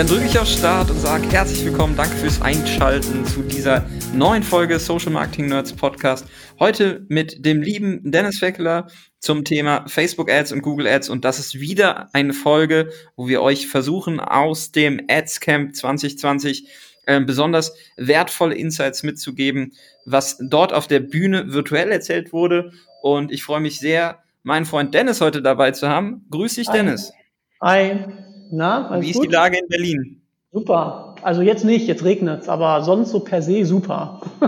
Dann 0.00 0.06
drücke 0.06 0.24
ich 0.24 0.38
auf 0.38 0.48
Start 0.48 0.90
und 0.90 0.98
sage 0.98 1.28
herzlich 1.30 1.62
willkommen, 1.62 1.94
danke 1.94 2.16
fürs 2.16 2.40
Einschalten 2.40 3.22
zu 3.26 3.42
dieser 3.42 3.84
neuen 4.14 4.42
Folge 4.42 4.78
Social 4.78 5.12
Marketing 5.12 5.48
Nerds 5.48 5.74
Podcast. 5.74 6.26
Heute 6.58 7.04
mit 7.10 7.44
dem 7.44 7.60
lieben 7.60 8.10
Dennis 8.10 8.38
Feckler 8.38 8.86
zum 9.18 9.44
Thema 9.44 9.84
Facebook 9.88 10.30
Ads 10.30 10.52
und 10.52 10.62
Google 10.62 10.86
Ads 10.86 11.10
und 11.10 11.26
das 11.26 11.38
ist 11.38 11.60
wieder 11.60 12.08
eine 12.14 12.32
Folge, 12.32 12.88
wo 13.14 13.28
wir 13.28 13.42
euch 13.42 13.66
versuchen 13.66 14.20
aus 14.20 14.72
dem 14.72 15.02
Ads 15.06 15.40
Camp 15.40 15.76
2020 15.76 16.66
äh, 17.04 17.20
besonders 17.20 17.74
wertvolle 17.98 18.54
Insights 18.54 19.02
mitzugeben, 19.02 19.74
was 20.06 20.38
dort 20.40 20.72
auf 20.72 20.86
der 20.86 21.00
Bühne 21.00 21.52
virtuell 21.52 21.92
erzählt 21.92 22.32
wurde 22.32 22.72
und 23.02 23.30
ich 23.30 23.44
freue 23.44 23.60
mich 23.60 23.78
sehr, 23.78 24.22
meinen 24.44 24.64
Freund 24.64 24.94
Dennis 24.94 25.20
heute 25.20 25.42
dabei 25.42 25.72
zu 25.72 25.90
haben. 25.90 26.24
Grüß 26.30 26.54
dich, 26.54 26.68
Dennis. 26.70 27.12
Hi. 27.60 28.06
Na, 28.50 28.88
alles 28.88 29.06
Wie 29.06 29.10
ist 29.10 29.16
gut? 29.16 29.26
die 29.26 29.32
Lage 29.32 29.58
in 29.58 29.68
Berlin? 29.68 30.22
Super. 30.52 31.14
Also 31.22 31.42
jetzt 31.42 31.64
nicht, 31.64 31.86
jetzt 31.86 32.04
regnet 32.04 32.42
es, 32.42 32.48
aber 32.48 32.82
sonst 32.82 33.10
so 33.10 33.20
per 33.20 33.42
se 33.42 33.64
super. 33.64 34.20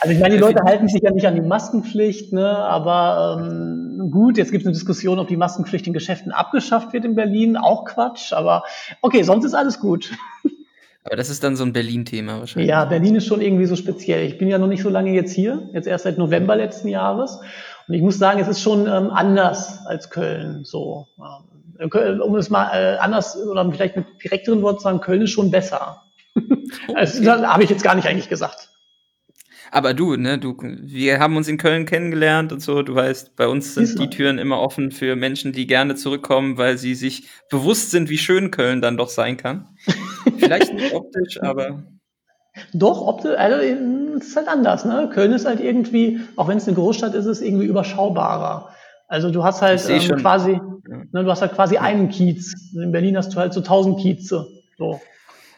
also 0.00 0.14
ich 0.14 0.18
meine, 0.18 0.34
die 0.34 0.40
Leute 0.40 0.62
halten 0.64 0.88
sich 0.88 1.02
ja 1.02 1.10
nicht 1.10 1.26
an 1.26 1.34
die 1.34 1.42
Maskenpflicht, 1.42 2.32
ne? 2.32 2.48
aber 2.48 3.38
ähm, 3.38 4.08
gut, 4.10 4.38
jetzt 4.38 4.50
gibt 4.50 4.62
es 4.62 4.66
eine 4.66 4.72
Diskussion, 4.72 5.18
ob 5.18 5.28
die 5.28 5.36
Maskenpflicht 5.36 5.86
in 5.86 5.92
Geschäften 5.92 6.32
abgeschafft 6.32 6.92
wird 6.92 7.04
in 7.04 7.14
Berlin. 7.14 7.56
Auch 7.56 7.84
Quatsch, 7.84 8.32
aber 8.32 8.64
okay, 9.02 9.22
sonst 9.22 9.44
ist 9.44 9.54
alles 9.54 9.80
gut. 9.80 10.12
Aber 11.04 11.16
das 11.16 11.30
ist 11.30 11.42
dann 11.42 11.56
so 11.56 11.64
ein 11.64 11.72
Berlin-Thema 11.72 12.38
wahrscheinlich. 12.38 12.70
Ja, 12.70 12.84
Berlin 12.84 13.16
ist 13.16 13.26
schon 13.26 13.40
irgendwie 13.40 13.66
so 13.66 13.74
speziell. 13.74 14.24
Ich 14.24 14.38
bin 14.38 14.46
ja 14.46 14.58
noch 14.58 14.68
nicht 14.68 14.82
so 14.82 14.88
lange 14.88 15.12
jetzt 15.12 15.32
hier, 15.32 15.68
jetzt 15.72 15.88
erst 15.88 16.04
seit 16.04 16.16
November 16.16 16.54
letzten 16.54 16.86
Jahres. 16.86 17.40
Und 17.88 17.94
ich 17.94 18.02
muss 18.02 18.18
sagen, 18.18 18.38
es 18.38 18.46
ist 18.46 18.60
schon 18.60 18.86
ähm, 18.86 19.10
anders 19.10 19.84
als 19.84 20.10
Köln. 20.10 20.60
So, 20.62 21.08
ähm, 21.18 21.52
um 21.78 22.36
es 22.36 22.50
mal 22.50 22.70
äh, 22.72 22.98
anders 22.98 23.36
oder 23.36 23.70
vielleicht 23.70 23.96
mit 23.96 24.06
direkteren 24.22 24.62
Worten 24.62 24.78
zu 24.78 24.84
sagen, 24.84 25.00
Köln 25.00 25.22
ist 25.22 25.30
schon 25.30 25.50
besser. 25.50 26.02
Okay. 26.88 26.94
also, 26.94 27.22
das 27.22 27.42
habe 27.42 27.62
ich 27.62 27.68
jetzt 27.68 27.84
gar 27.84 27.94
nicht 27.94 28.08
eigentlich 28.08 28.30
gesagt. 28.30 28.70
Aber 29.70 29.92
du, 29.92 30.16
ne, 30.16 30.38
du, 30.38 30.56
wir 30.60 31.18
haben 31.18 31.36
uns 31.36 31.48
in 31.48 31.58
Köln 31.58 31.84
kennengelernt 31.84 32.52
und 32.52 32.60
so. 32.60 32.82
Du 32.82 32.94
weißt, 32.94 33.36
bei 33.36 33.46
uns 33.46 33.74
sind 33.74 33.98
die 33.98 34.08
Türen 34.08 34.38
immer 34.38 34.58
offen 34.58 34.90
für 34.90 35.14
Menschen, 35.14 35.52
die 35.52 35.66
gerne 35.66 35.94
zurückkommen, 35.94 36.56
weil 36.56 36.78
sie 36.78 36.94
sich 36.94 37.28
bewusst 37.50 37.90
sind, 37.90 38.08
wie 38.08 38.18
schön 38.18 38.50
Köln 38.50 38.80
dann 38.80 38.96
doch 38.96 39.10
sein 39.10 39.36
kann. 39.36 39.68
Vielleicht 40.38 40.72
nicht 40.72 40.94
optisch, 40.94 41.42
aber 41.42 41.84
doch, 42.74 43.00
optisch, 43.00 43.36
also 43.38 43.56
es 44.18 44.28
ist 44.28 44.36
halt 44.36 44.48
anders. 44.48 44.84
Ne? 44.84 45.10
Köln 45.12 45.32
ist 45.32 45.46
halt 45.46 45.60
irgendwie, 45.60 46.20
auch 46.36 46.48
wenn 46.48 46.58
es 46.58 46.66
eine 46.66 46.76
Großstadt 46.76 47.14
ist, 47.14 47.24
ist 47.24 47.38
es 47.38 47.40
irgendwie 47.40 47.66
überschaubarer. 47.66 48.74
Also 49.12 49.30
du 49.30 49.44
hast 49.44 49.60
halt 49.60 49.86
ähm, 49.90 50.16
quasi, 50.16 50.52
ne, 50.52 51.22
du 51.22 51.26
hast 51.30 51.42
halt 51.42 51.52
quasi 51.52 51.76
einen 51.76 52.08
Kiez. 52.08 52.54
In 52.74 52.92
Berlin 52.92 53.14
hast 53.18 53.34
du 53.34 53.36
halt 53.36 53.52
so 53.52 53.60
tausend 53.60 54.00
Kieze. 54.00 54.48
So. 54.78 55.02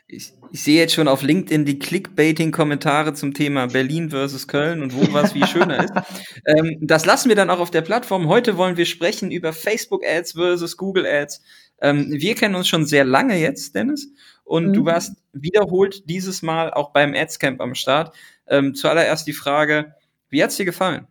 Ich, 0.08 0.32
ich 0.50 0.64
sehe 0.64 0.80
jetzt 0.80 0.92
schon 0.92 1.06
auf 1.06 1.22
LinkedIn 1.22 1.64
die 1.64 1.78
Clickbaiting-Kommentare 1.78 3.14
zum 3.14 3.32
Thema 3.32 3.68
Berlin 3.68 4.10
versus 4.10 4.48
Köln 4.48 4.82
und 4.82 4.92
wo 4.92 5.12
was 5.12 5.36
wie 5.36 5.46
schöner 5.46 5.84
ist. 5.84 5.94
Ähm, 6.46 6.78
das 6.82 7.06
lassen 7.06 7.30
wir 7.30 7.36
dann 7.36 7.48
auch 7.48 7.60
auf 7.60 7.70
der 7.70 7.80
Plattform. 7.80 8.28
Heute 8.28 8.58
wollen 8.58 8.76
wir 8.76 8.84
sprechen 8.84 9.30
über 9.30 9.54
Facebook-Ads 9.54 10.32
versus 10.32 10.76
Google-Ads. 10.76 11.40
Ähm, 11.80 12.10
wir 12.10 12.34
kennen 12.34 12.56
uns 12.56 12.68
schon 12.68 12.84
sehr 12.84 13.04
lange 13.04 13.38
jetzt, 13.38 13.74
Dennis. 13.74 14.08
Und 14.42 14.66
mhm. 14.66 14.72
du 14.74 14.84
warst 14.84 15.16
wiederholt 15.32 16.10
dieses 16.10 16.42
Mal 16.42 16.72
auch 16.72 16.90
beim 16.92 17.14
Adscamp 17.14 17.62
am 17.62 17.76
Start. 17.76 18.14
Ähm, 18.48 18.74
zuallererst 18.74 19.28
die 19.28 19.32
Frage, 19.32 19.94
wie 20.28 20.42
hat's 20.42 20.56
dir 20.56 20.66
gefallen? 20.66 21.06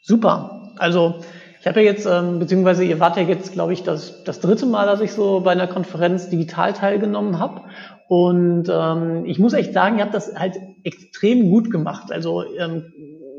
Super. 0.00 0.72
Also 0.78 1.22
ich 1.62 1.68
habe 1.68 1.80
ja 1.80 1.92
jetzt, 1.92 2.06
ähm, 2.06 2.40
beziehungsweise 2.40 2.82
ihr 2.82 2.98
wart 2.98 3.16
ja 3.16 3.22
jetzt, 3.22 3.52
glaube 3.52 3.72
ich, 3.72 3.84
das, 3.84 4.24
das 4.24 4.40
dritte 4.40 4.66
Mal, 4.66 4.84
dass 4.84 5.00
ich 5.00 5.12
so 5.12 5.38
bei 5.42 5.52
einer 5.52 5.68
Konferenz 5.68 6.28
digital 6.28 6.72
teilgenommen 6.72 7.38
habe. 7.38 7.60
Und 8.08 8.64
ähm, 8.68 9.24
ich 9.26 9.38
muss 9.38 9.52
echt 9.52 9.72
sagen, 9.72 9.98
ihr 9.98 10.04
habt 10.04 10.12
das 10.12 10.34
halt 10.34 10.56
extrem 10.82 11.50
gut 11.50 11.70
gemacht. 11.70 12.10
Also 12.10 12.42
ähm, 12.58 12.92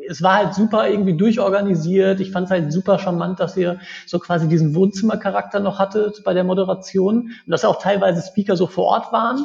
es 0.07 0.21
war 0.21 0.35
halt 0.37 0.53
super 0.53 0.87
irgendwie 0.87 1.17
durchorganisiert. 1.17 2.21
Ich 2.21 2.31
fand 2.31 2.45
es 2.45 2.51
halt 2.51 2.71
super 2.71 2.97
charmant, 2.97 3.41
dass 3.41 3.57
ihr 3.57 3.79
so 4.07 4.19
quasi 4.19 4.47
diesen 4.47 4.73
Wohnzimmercharakter 4.73 5.59
noch 5.59 5.77
hattet 5.77 6.23
bei 6.23 6.33
der 6.33 6.45
Moderation 6.45 7.31
und 7.45 7.51
dass 7.51 7.65
auch 7.65 7.81
teilweise 7.81 8.25
Speaker 8.25 8.55
so 8.55 8.67
vor 8.67 8.85
Ort 8.85 9.11
waren. 9.11 9.43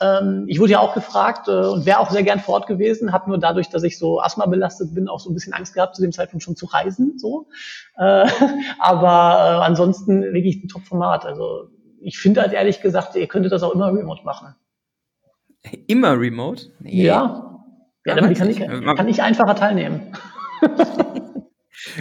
Ähm, 0.00 0.44
ich 0.46 0.60
wurde 0.60 0.72
ja 0.72 0.80
auch 0.80 0.94
gefragt 0.94 1.48
äh, 1.48 1.52
und 1.52 1.86
wäre 1.86 1.98
auch 1.98 2.10
sehr 2.10 2.22
gern 2.22 2.40
vor 2.40 2.54
Ort 2.54 2.66
gewesen, 2.66 3.12
habe 3.12 3.28
nur 3.28 3.38
dadurch, 3.38 3.68
dass 3.68 3.82
ich 3.82 3.98
so 3.98 4.20
Asthma 4.20 4.46
belastet 4.46 4.94
bin, 4.94 5.08
auch 5.08 5.20
so 5.20 5.30
ein 5.30 5.34
bisschen 5.34 5.52
Angst 5.52 5.74
gehabt, 5.74 5.96
zu 5.96 6.02
dem 6.02 6.12
Zeitpunkt 6.12 6.42
schon 6.42 6.56
zu 6.56 6.66
reisen. 6.66 7.18
So, 7.18 7.48
äh, 7.96 8.26
aber 8.78 9.60
äh, 9.60 9.64
ansonsten 9.64 10.22
wirklich 10.22 10.62
ein 10.62 10.68
Top-Format. 10.68 11.26
Also 11.26 11.70
ich 12.00 12.18
finde 12.18 12.42
halt 12.42 12.52
ehrlich 12.52 12.80
gesagt, 12.80 13.16
ihr 13.16 13.26
könntet 13.26 13.52
das 13.52 13.62
auch 13.62 13.74
immer 13.74 13.92
remote 13.92 14.24
machen. 14.24 14.54
Immer 15.86 16.18
remote? 16.18 16.66
Nee. 16.78 17.04
Ja, 17.04 17.48
ja, 18.06 18.14
damit 18.14 18.38
kann 18.38 18.48
ich, 18.48 18.58
kann 18.58 19.08
ich 19.08 19.22
einfacher 19.22 19.54
teilnehmen. 19.54 20.12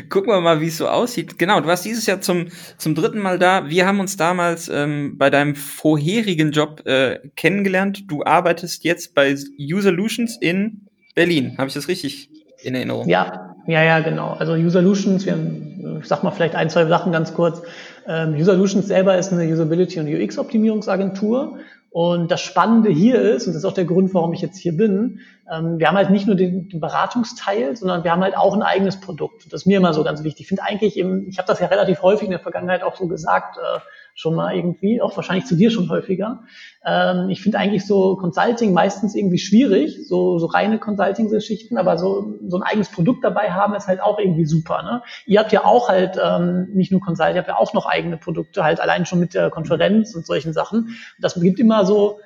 Gucken 0.10 0.32
wir 0.32 0.42
mal, 0.42 0.62
wie 0.62 0.68
es 0.68 0.78
so 0.78 0.88
aussieht. 0.88 1.38
Genau, 1.40 1.60
du 1.60 1.68
warst 1.68 1.86
dieses 1.86 2.06
Jahr 2.06 2.22
zum, 2.22 2.48
zum 2.78 2.96
dritten 2.96 3.20
Mal 3.20 3.40
da. 3.40 3.70
Wir 3.70 3.86
haben 3.86 4.00
uns 4.00 4.18
damals 4.18 4.70
ähm, 4.70 5.18
bei 5.18 5.30
deinem 5.30 5.56
vorherigen 5.56 6.52
Job 6.52 6.86
äh, 6.86 7.20
kennengelernt. 7.36 8.04
Du 8.08 8.24
arbeitest 8.24 8.84
jetzt 8.84 9.16
bei 9.16 9.36
Userlutions 9.60 10.38
in 10.40 10.88
Berlin. 11.16 11.56
Habe 11.58 11.68
ich 11.68 11.74
das 11.74 11.88
richtig 11.88 12.30
in 12.62 12.76
Erinnerung? 12.76 13.08
Ja, 13.10 13.56
ja, 13.68 13.84
ja, 13.84 14.00
genau. 14.00 14.30
Also 14.30 14.54
Userlutions, 14.54 15.26
wir 15.26 15.34
haben, 15.34 16.00
ich 16.02 16.08
sag 16.08 16.24
mal 16.24 16.32
vielleicht 16.32 16.56
ein, 16.56 16.70
zwei 16.70 16.86
Sachen 16.86 17.12
ganz 17.12 17.34
kurz. 17.34 17.62
Ähm, 18.08 18.36
Userlutions 18.36 18.88
selber 18.88 19.18
ist 19.18 19.34
eine 19.34 19.44
Usability- 19.44 20.00
und 20.00 20.08
UX-Optimierungsagentur 20.08 21.60
und 21.90 22.30
das 22.30 22.42
Spannende 22.42 22.90
hier 22.90 23.22
ist, 23.22 23.48
und 23.48 23.54
das 23.54 23.64
ist 23.64 23.66
auch 23.66 23.74
der 23.74 23.86
Grund, 23.86 24.14
warum 24.14 24.34
ich 24.34 24.42
jetzt 24.42 24.58
hier 24.58 24.76
bin, 24.76 25.20
ähm, 25.52 25.80
wir 25.80 25.88
haben 25.88 25.96
halt 25.96 26.10
nicht 26.10 26.28
nur 26.28 26.36
den, 26.36 26.68
den, 26.68 26.80
Beratungsteil, 26.80 27.76
sondern 27.76 28.04
wir 28.04 28.12
haben 28.12 28.22
halt 28.22 28.38
auch 28.38 28.54
ein 28.54 28.62
eigenes 28.62 29.00
Produkt. 29.00 29.46
Das 29.52 29.62
ist 29.62 29.66
mir 29.66 29.78
immer 29.78 29.94
so 29.94 30.04
ganz 30.04 30.24
wichtig. 30.24 30.42
Ich 30.42 30.48
finde 30.48 30.64
eigentlich, 30.64 30.98
im, 30.98 31.28
ich 31.28 31.38
habe 31.38 31.48
das 31.48 31.60
ja 31.60 31.68
relativ 31.68 32.02
häufig 32.02 32.26
in 32.26 32.32
der 32.32 32.40
Vergangenheit 32.40 32.84
auch 32.84 32.98
so 32.98 33.08
gesagt, 33.08 33.58
äh, 33.58 33.80
schon 34.18 34.34
mal 34.34 34.56
irgendwie, 34.56 35.00
auch 35.00 35.16
wahrscheinlich 35.16 35.46
zu 35.46 35.56
dir 35.56 35.70
schon 35.70 35.90
häufiger. 35.90 36.44
Ähm, 36.84 37.30
ich 37.30 37.44
finde 37.44 37.60
eigentlich 37.60 37.86
so 37.86 38.16
Consulting 38.16 38.74
meistens 38.74 39.14
irgendwie 39.14 39.38
schwierig, 39.38 40.08
so, 40.08 40.40
so 40.40 40.48
reine 40.48 40.80
Consulting-Geschichten, 40.80 41.78
aber 41.78 42.00
so, 42.00 42.34
so 42.48 42.58
ein 42.58 42.64
eigenes 42.64 42.90
Produkt 42.90 43.24
dabei 43.24 43.52
haben 43.52 43.76
ist 43.76 43.88
halt 43.88 44.02
auch 44.02 44.18
irgendwie 44.18 44.46
super. 44.46 44.82
Ne? 44.82 45.04
Ihr 45.28 45.40
habt 45.40 45.52
ja 45.52 45.66
auch 45.66 45.88
halt 45.88 46.20
ähm, 46.22 46.68
nicht 46.74 46.92
nur 46.92 47.00
Consulting, 47.00 47.36
ihr 47.36 47.42
habt 47.42 47.48
ja 47.48 47.58
auch 47.58 47.76
noch 47.76 47.86
eigene 47.86 48.18
Produkte, 48.18 48.64
halt 48.64 48.80
allein 48.82 49.06
schon 49.06 49.20
mit 49.20 49.36
der 49.36 49.52
Konferenz 49.52 50.16
und 50.16 50.26
solchen 50.26 50.52
Sachen. 50.52 50.98
Das 51.22 51.40
gibt 51.40 51.60
immer 51.60 51.86
so, 51.86 52.18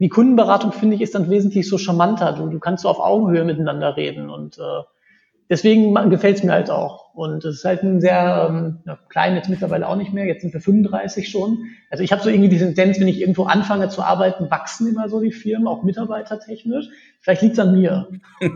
die 0.00 0.08
Kundenberatung, 0.08 0.72
finde 0.72 0.96
ich, 0.96 1.00
ist 1.00 1.14
dann 1.14 1.30
wesentlich 1.30 1.68
so 1.68 1.78
charmanter. 1.78 2.32
Du, 2.32 2.48
du 2.48 2.58
kannst 2.58 2.82
so 2.82 2.88
auf 2.88 2.98
Augenhöhe 2.98 3.44
miteinander 3.44 3.96
reden 3.96 4.30
und 4.30 4.58
äh, 4.58 4.82
deswegen 5.48 5.94
gefällt 6.10 6.36
es 6.36 6.42
mir 6.42 6.52
halt 6.52 6.70
auch. 6.70 7.14
Und 7.14 7.44
es 7.44 7.56
ist 7.56 7.64
halt 7.64 7.82
ein 7.82 8.00
sehr 8.00 8.48
ähm, 8.50 8.78
klein, 9.08 9.36
jetzt 9.36 9.48
mittlerweile 9.48 9.88
auch 9.88 9.96
nicht 9.96 10.12
mehr, 10.12 10.26
jetzt 10.26 10.42
sind 10.42 10.52
wir 10.52 10.60
35 10.60 11.28
schon. 11.28 11.64
Also 11.90 12.04
ich 12.04 12.12
habe 12.12 12.22
so 12.22 12.28
irgendwie 12.28 12.50
die 12.50 12.58
Tendenz, 12.58 13.00
wenn 13.00 13.08
ich 13.08 13.20
irgendwo 13.20 13.44
anfange 13.44 13.88
zu 13.88 14.02
arbeiten, 14.02 14.50
wachsen 14.50 14.86
immer 14.88 15.08
so 15.08 15.20
die 15.20 15.32
Firmen, 15.32 15.66
auch 15.66 15.82
mitarbeitertechnisch. 15.82 16.88
Vielleicht 17.20 17.42
liegt 17.42 17.54
es 17.54 17.58
an 17.58 17.72
mir. 17.72 18.08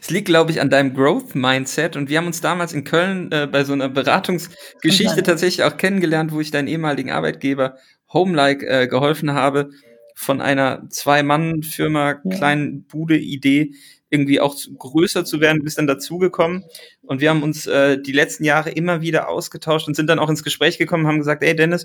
es 0.00 0.10
liegt, 0.10 0.26
glaube 0.26 0.50
ich, 0.50 0.60
an 0.60 0.68
deinem 0.68 0.94
Growth-Mindset. 0.94 1.96
Und 1.96 2.10
wir 2.10 2.18
haben 2.18 2.26
uns 2.26 2.40
damals 2.40 2.72
in 2.72 2.82
Köln 2.82 3.30
äh, 3.30 3.46
bei 3.46 3.62
so 3.62 3.72
einer 3.72 3.88
Beratungsgeschichte 3.88 5.22
tatsächlich 5.22 5.64
auch 5.64 5.76
kennengelernt, 5.76 6.32
wo 6.32 6.40
ich 6.40 6.50
deinen 6.50 6.68
ehemaligen 6.68 7.12
Arbeitgeber 7.12 7.76
Homelike 8.12 8.66
äh, 8.66 8.86
geholfen 8.88 9.32
habe, 9.32 9.70
von 10.18 10.40
einer 10.40 10.88
Zwei-Mann-Firma, 10.88 12.20
ja. 12.24 12.36
kleinen 12.36 12.84
Bude-Idee 12.84 13.74
irgendwie 14.10 14.40
auch 14.40 14.56
größer 14.78 15.24
zu 15.24 15.40
werden, 15.40 15.62
bist 15.64 15.78
dann 15.78 15.86
dazugekommen. 15.86 16.64
Und 17.02 17.20
wir 17.20 17.30
haben 17.30 17.42
uns 17.42 17.66
äh, 17.66 18.00
die 18.00 18.12
letzten 18.12 18.44
Jahre 18.44 18.70
immer 18.70 19.00
wieder 19.00 19.28
ausgetauscht 19.28 19.88
und 19.88 19.94
sind 19.94 20.08
dann 20.08 20.18
auch 20.18 20.30
ins 20.30 20.44
Gespräch 20.44 20.78
gekommen, 20.78 21.06
haben 21.06 21.18
gesagt, 21.18 21.42
ey 21.42 21.56
Dennis, 21.56 21.84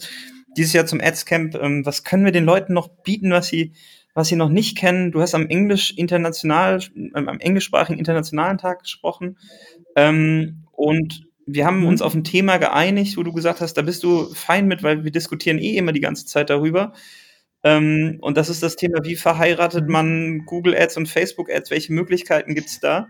dieses 0.55 0.73
Jahr 0.73 0.85
zum 0.85 1.01
Ads 1.01 1.25
Camp, 1.25 1.55
ähm, 1.55 1.85
was 1.85 2.03
können 2.03 2.25
wir 2.25 2.31
den 2.31 2.45
Leuten 2.45 2.73
noch 2.73 2.89
bieten, 3.03 3.31
was 3.31 3.47
sie, 3.47 3.73
was 4.13 4.27
sie 4.27 4.35
noch 4.35 4.49
nicht 4.49 4.77
kennen? 4.77 5.11
Du 5.11 5.21
hast 5.21 5.33
am 5.33 5.47
Englisch 5.47 5.93
international, 5.97 6.81
ähm, 6.95 7.29
am 7.29 7.39
englischsprachigen 7.39 7.97
internationalen 7.97 8.57
Tag 8.57 8.81
gesprochen. 8.81 9.37
Ähm, 9.95 10.65
und 10.71 11.27
wir 11.45 11.65
haben 11.65 11.85
uns 11.85 12.01
mhm. 12.01 12.05
auf 12.05 12.13
ein 12.13 12.23
Thema 12.23 12.57
geeinigt, 12.57 13.17
wo 13.17 13.23
du 13.23 13.33
gesagt 13.33 13.61
hast, 13.61 13.73
da 13.73 13.81
bist 13.81 14.03
du 14.03 14.31
fein 14.33 14.67
mit, 14.67 14.83
weil 14.83 15.03
wir 15.03 15.11
diskutieren 15.11 15.57
eh 15.57 15.75
immer 15.75 15.91
die 15.91 16.01
ganze 16.01 16.25
Zeit 16.25 16.49
darüber. 16.49 16.93
Ähm, 17.63 18.17
und 18.21 18.37
das 18.37 18.49
ist 18.49 18.63
das 18.63 18.75
Thema, 18.75 19.03
wie 19.03 19.15
verheiratet 19.15 19.85
mhm. 19.85 19.91
man 19.91 20.45
Google 20.45 20.75
Ads 20.75 20.97
und 20.97 21.07
Facebook 21.07 21.51
Ads? 21.51 21.71
Welche 21.71 21.93
Möglichkeiten 21.93 22.55
gibt 22.55 22.69
es 22.69 22.79
da? 22.79 23.09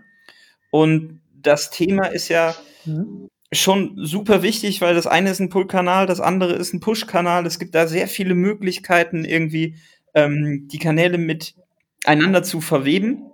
Und 0.70 1.20
das 1.34 1.70
Thema 1.70 2.06
ist 2.06 2.28
ja 2.28 2.54
mhm. 2.84 3.28
schon 3.52 3.94
super 3.96 4.42
wichtig, 4.42 4.80
weil 4.80 4.94
das 4.94 5.06
eine 5.06 5.30
ist 5.30 5.40
ein 5.40 5.48
Pull-Kanal, 5.48 6.06
das 6.06 6.20
andere 6.20 6.54
ist 6.54 6.72
ein 6.72 6.80
Push-Kanal. 6.80 7.46
Es 7.46 7.58
gibt 7.58 7.74
da 7.74 7.86
sehr 7.86 8.08
viele 8.08 8.34
Möglichkeiten, 8.34 9.24
irgendwie 9.24 9.76
ähm, 10.14 10.68
die 10.70 10.78
Kanäle 10.78 11.18
miteinander 11.18 12.42
zu 12.42 12.60
verweben. 12.60 13.26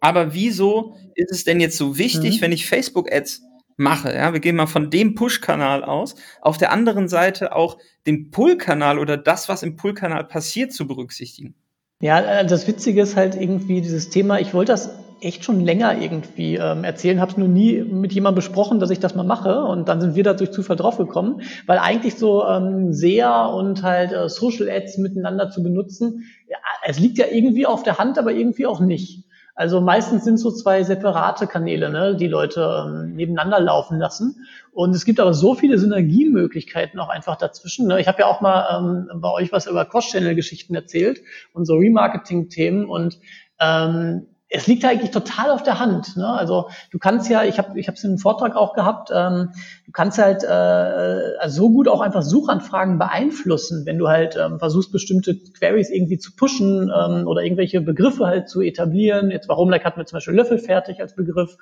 Aber 0.00 0.34
wieso 0.34 0.96
ist 1.14 1.30
es 1.30 1.44
denn 1.44 1.60
jetzt 1.60 1.76
so 1.76 1.98
wichtig, 1.98 2.38
mhm. 2.38 2.42
wenn 2.42 2.52
ich 2.52 2.66
Facebook 2.66 3.12
Ads 3.12 3.42
mache, 3.80 4.14
ja, 4.14 4.32
wir 4.32 4.40
gehen 4.40 4.56
mal 4.56 4.66
von 4.66 4.90
dem 4.90 5.14
Push-Kanal 5.14 5.82
aus, 5.82 6.14
auf 6.40 6.58
der 6.58 6.70
anderen 6.70 7.08
Seite 7.08 7.56
auch 7.56 7.78
den 8.06 8.30
Pull-Kanal 8.30 8.98
oder 8.98 9.16
das, 9.16 9.48
was 9.48 9.62
im 9.62 9.76
Pull-Kanal 9.76 10.24
passiert, 10.24 10.72
zu 10.72 10.86
berücksichtigen. 10.86 11.54
Ja, 12.00 12.20
äh, 12.20 12.46
das 12.46 12.68
Witzige 12.68 13.02
ist 13.02 13.16
halt 13.16 13.34
irgendwie 13.34 13.80
dieses 13.80 14.10
Thema, 14.10 14.38
ich 14.38 14.54
wollte 14.54 14.72
das 14.72 14.90
echt 15.22 15.44
schon 15.44 15.60
länger 15.60 16.00
irgendwie 16.00 16.56
ähm, 16.56 16.84
erzählen, 16.84 17.20
habe 17.20 17.32
es 17.32 17.36
nur 17.36 17.48
nie 17.48 17.82
mit 17.82 18.12
jemandem 18.12 18.36
besprochen, 18.36 18.80
dass 18.80 18.90
ich 18.90 19.00
das 19.00 19.14
mal 19.14 19.24
mache 19.24 19.62
und 19.64 19.88
dann 19.88 20.00
sind 20.00 20.14
wir 20.14 20.24
da 20.24 20.32
durch 20.32 20.50
Zufall 20.50 20.76
draufgekommen, 20.76 21.42
weil 21.66 21.78
eigentlich 21.78 22.14
so 22.14 22.44
ähm, 22.46 22.92
SEA 22.92 23.46
und 23.46 23.82
halt 23.82 24.12
äh, 24.12 24.28
Social 24.28 24.70
Ads 24.70 24.98
miteinander 24.98 25.50
zu 25.50 25.62
benutzen, 25.62 26.24
ja, 26.48 26.56
es 26.84 26.98
liegt 26.98 27.18
ja 27.18 27.26
irgendwie 27.30 27.66
auf 27.66 27.82
der 27.82 27.98
Hand, 27.98 28.18
aber 28.18 28.32
irgendwie 28.32 28.66
auch 28.66 28.80
nicht. 28.80 29.24
Also 29.60 29.82
meistens 29.82 30.24
sind 30.24 30.38
so 30.38 30.50
zwei 30.50 30.84
separate 30.84 31.46
Kanäle, 31.46 31.90
ne, 31.90 32.16
die 32.16 32.28
Leute 32.28 32.86
ähm, 32.86 33.14
nebeneinander 33.14 33.60
laufen 33.60 33.98
lassen. 33.98 34.46
Und 34.72 34.96
es 34.96 35.04
gibt 35.04 35.20
aber 35.20 35.34
so 35.34 35.54
viele 35.54 35.76
Synergiemöglichkeiten 35.76 36.98
auch 36.98 37.10
einfach 37.10 37.36
dazwischen. 37.36 37.86
Ne? 37.86 38.00
Ich 38.00 38.08
habe 38.08 38.20
ja 38.20 38.26
auch 38.26 38.40
mal 38.40 38.66
ähm, 38.74 39.20
bei 39.20 39.30
euch 39.30 39.52
was 39.52 39.66
über 39.66 39.84
Cross-Channel-Geschichten 39.84 40.74
erzählt 40.74 41.20
und 41.52 41.66
so 41.66 41.74
Remarketing-Themen. 41.74 42.86
Und 42.86 43.18
ähm, 43.60 44.28
es 44.52 44.66
liegt 44.66 44.84
eigentlich 44.84 45.12
total 45.12 45.50
auf 45.50 45.62
der 45.62 45.78
Hand. 45.78 46.16
Ne? 46.16 46.26
Also 46.26 46.68
du 46.90 46.98
kannst 46.98 47.30
ja, 47.30 47.44
ich 47.44 47.58
habe 47.58 47.78
ich 47.78 47.88
es 47.88 48.02
in 48.02 48.10
einem 48.10 48.18
Vortrag 48.18 48.56
auch 48.56 48.74
gehabt, 48.74 49.10
ähm, 49.14 49.50
du 49.86 49.92
kannst 49.92 50.18
halt 50.18 50.42
äh, 50.42 51.36
also 51.38 51.62
so 51.62 51.70
gut 51.70 51.86
auch 51.86 52.00
einfach 52.00 52.22
Suchanfragen 52.22 52.98
beeinflussen, 52.98 53.86
wenn 53.86 53.98
du 53.98 54.08
halt 54.08 54.36
ähm, 54.36 54.58
versuchst, 54.58 54.90
bestimmte 54.90 55.36
Queries 55.36 55.90
irgendwie 55.90 56.18
zu 56.18 56.34
pushen 56.34 56.90
ähm, 56.94 57.28
oder 57.28 57.42
irgendwelche 57.42 57.80
Begriffe 57.80 58.26
halt 58.26 58.48
zu 58.48 58.60
etablieren. 58.60 59.30
Jetzt 59.30 59.46
bei 59.46 59.54
Homelike 59.54 59.84
hatten 59.84 60.00
wir 60.00 60.06
zum 60.06 60.16
Beispiel 60.16 60.34
Löffel 60.34 60.58
fertig 60.58 61.00
als 61.00 61.14
Begriff, 61.14 61.56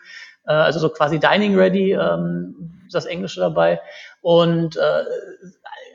äh, 0.47 0.53
also 0.53 0.79
so 0.79 0.89
quasi 0.89 1.21
Dining 1.21 1.57
Ready, 1.57 1.93
ähm, 1.93 2.87
das 2.91 3.05
Englische 3.05 3.41
dabei. 3.41 3.81
Und 4.29 4.77
äh, 4.77 4.81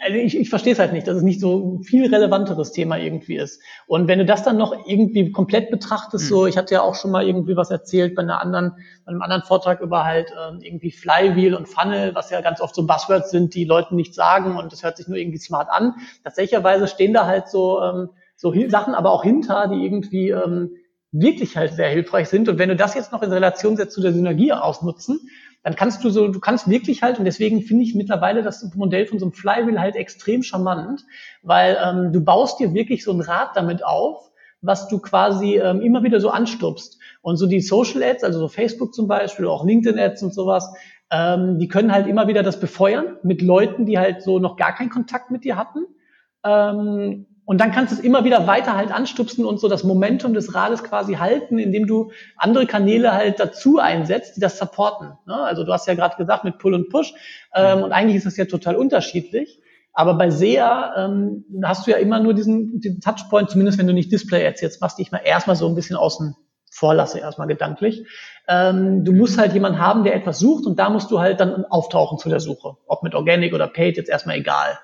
also 0.04 0.18
ich, 0.18 0.36
ich 0.36 0.50
verstehe 0.50 0.74
es 0.74 0.80
halt 0.80 0.92
nicht, 0.92 1.06
dass 1.06 1.18
es 1.18 1.22
nicht 1.22 1.40
so 1.40 1.82
viel 1.84 2.12
relevanteres 2.12 2.72
Thema 2.72 2.98
irgendwie 2.98 3.36
ist. 3.36 3.62
Und 3.86 4.08
wenn 4.08 4.18
du 4.18 4.26
das 4.26 4.42
dann 4.42 4.58
noch 4.58 4.88
irgendwie 4.88 5.32
komplett 5.32 5.70
betrachtest, 5.70 6.26
mhm. 6.26 6.30
so, 6.30 6.48
ich 6.48 6.58
hatte 6.58 6.74
ja 6.74 6.82
auch 6.82 6.96
schon 6.96 7.12
mal 7.12 7.28
irgendwie 7.28 7.56
was 7.56 7.70
erzählt 7.70 8.16
bei 8.16 8.24
einer 8.24 8.42
anderen, 8.42 8.72
bei 9.06 9.12
einem 9.12 9.22
anderen 9.22 9.44
Vortrag 9.44 9.82
über 9.82 10.04
halt 10.04 10.34
ähm, 10.36 10.62
irgendwie 10.64 10.90
Flywheel 10.90 11.54
und 11.54 11.70
Funnel, 11.70 12.16
was 12.16 12.32
ja 12.32 12.42
ganz 12.42 12.60
oft 12.60 12.74
so 12.74 12.88
Buzzwords 12.88 13.30
sind, 13.30 13.54
die 13.54 13.66
Leuten 13.66 13.96
nicht 13.96 14.16
sagen 14.16 14.58
und 14.58 14.72
das 14.72 14.82
hört 14.82 14.98
sich 14.98 15.08
nur 15.08 15.20
irgendwie 15.20 15.38
smart 15.38 15.70
an. 15.70 15.94
Tatsächlicherweise 16.24 16.88
stehen 16.88 17.14
da 17.14 17.28
halt 17.28 17.50
so, 17.50 17.84
ähm, 17.84 18.10
so 18.36 18.52
Sachen 18.68 18.96
aber 18.96 19.12
auch 19.12 19.22
hinter, 19.22 19.68
die 19.68 19.86
irgendwie 19.86 20.32
ähm, 20.32 20.72
wirklich 21.12 21.56
halt 21.56 21.76
sehr 21.76 21.90
hilfreich 21.90 22.30
sind. 22.30 22.50
Und 22.50 22.58
wenn 22.58 22.70
du 22.70 22.76
das 22.76 22.96
jetzt 22.96 23.12
noch 23.12 23.22
in 23.22 23.32
Relation 23.32 23.78
setzt 23.78 23.94
zu 23.94 24.02
der 24.02 24.12
Synergie 24.12 24.54
ausnutzen, 24.54 25.20
dann 25.64 25.76
kannst 25.76 26.04
du 26.04 26.10
so, 26.10 26.28
du 26.28 26.40
kannst 26.40 26.70
wirklich 26.70 27.02
halt, 27.02 27.20
und 27.20 27.26
deswegen 27.26 27.62
finde 27.62 27.84
ich 27.84 27.96
mittlerweile 27.96 28.44
das 28.44 28.70
Modell 28.76 29.06
von 29.06 29.18
so 29.20 29.26
einem 29.26 29.34
Flywheel 29.34 29.80
halt 29.80 29.96
extrem 29.96 30.44
charmant, 30.44 31.06
weil 31.42 31.78
ähm, 31.84 32.12
du 32.12 32.22
baust 32.22 32.60
dir 32.60 32.74
wirklich 32.74 33.04
so 33.04 33.14
ein 33.14 33.22
Rad 33.22 33.56
damit 33.56 33.84
auf, 33.86 34.30
was 34.62 34.88
du 34.88 35.00
quasi 35.00 35.58
ähm, 35.58 35.82
immer 35.82 36.04
wieder 36.04 36.20
so 36.20 36.30
anstupst. 36.30 37.00
Und 37.22 37.38
so 37.38 37.48
die 37.48 37.62
Social 37.62 38.04
Ads, 38.04 38.24
also 38.24 38.40
so 38.40 38.48
Facebook 38.48 38.94
zum 38.94 39.08
Beispiel, 39.08 39.48
auch 39.48 39.66
LinkedIn 39.66 40.00
Ads 40.00 40.24
und 40.24 40.34
sowas, 40.34 40.74
ähm, 41.12 41.60
die 41.60 41.68
können 41.68 41.92
halt 41.92 42.08
immer 42.08 42.28
wieder 42.28 42.44
das 42.44 42.60
befeuern 42.60 43.18
mit 43.24 43.42
Leuten, 43.42 43.86
die 43.86 43.98
halt 44.00 44.22
so 44.22 44.40
noch 44.40 44.58
gar 44.58 44.74
keinen 44.74 44.90
Kontakt 44.90 45.32
mit 45.32 45.44
dir 45.44 45.58
hatten. 45.58 45.86
Ähm, 46.44 47.26
und 47.46 47.60
dann 47.60 47.72
kannst 47.72 47.92
du 47.92 47.98
es 47.98 48.04
immer 48.04 48.24
wieder 48.24 48.48
weiter 48.48 48.76
halt 48.76 48.92
anstupsen 48.92 49.46
und 49.46 49.60
so 49.60 49.68
das 49.68 49.84
Momentum 49.84 50.34
des 50.34 50.56
Rades 50.56 50.84
quasi 50.84 51.16
halten, 51.16 51.60
indem 51.60 51.88
du 51.88 52.12
andere 52.38 52.66
Kanäle 52.66 53.14
halt 53.14 53.40
dazu 53.40 53.80
einsetzt, 53.80 54.38
die 54.38 54.40
das 54.40 54.58
supporten. 54.58 55.12
Ne? 55.26 55.36
Also 55.36 55.64
du 55.64 55.74
hast 55.74 55.88
ja 55.88 55.94
gerade 55.94 56.16
gesagt 56.16 56.46
mit 56.46 56.58
Pull 56.58 56.74
und 56.74 56.90
Push 56.90 57.14
ähm, 57.54 57.84
und 57.84 57.92
eigentlich 57.92 58.16
ist 58.16 58.26
das 58.26 58.38
ja 58.38 58.46
total 58.46 58.76
unterschiedlich. 58.76 59.60
Aber 59.92 60.16
bei 60.16 60.32
SEA 60.32 60.94
ähm, 60.98 61.46
hast 61.64 61.86
du 61.86 61.92
ja 61.92 61.98
immer 61.98 62.20
nur 62.20 62.34
diesen, 62.34 62.80
diesen 62.80 63.02
Touchpoint, 63.02 63.50
zumindest 63.52 63.78
wenn 63.78 63.88
du 63.88 63.94
nicht 63.94 64.12
Display-Ads 64.12 64.62
jetzt 64.62 64.82
machst, 64.82 64.98
die 64.98 65.04
ich 65.04 65.12
mal 65.12 65.22
erstmal 65.24 65.56
so 65.56 65.68
ein 65.68 65.76
bisschen 65.76 65.98
außen 65.98 66.36
vor 66.72 66.96
lasse, 66.96 67.20
erstmal 67.20 67.48
gedanklich. 67.48 68.08
Ähm, 68.48 69.06
du 69.06 69.12
musst 69.12 69.38
halt 69.38 69.54
jemanden 69.54 69.80
haben, 69.80 70.04
der 70.04 70.16
etwas 70.16 70.40
sucht 70.40 70.66
und 70.66 70.80
da 70.80 70.90
musst 70.90 71.12
du 71.12 71.20
halt 71.20 71.40
dann 71.40 71.66
auftauchen 71.66 72.18
zu 72.18 72.30
der 72.30 72.40
Suche. 72.40 72.78
Ob 72.88 73.04
mit 73.04 73.14
Organic 73.14 73.54
oder 73.54 73.68
Paid, 73.68 73.98
jetzt 73.98 74.10
erstmal 74.10 74.38
egal. 74.38 74.80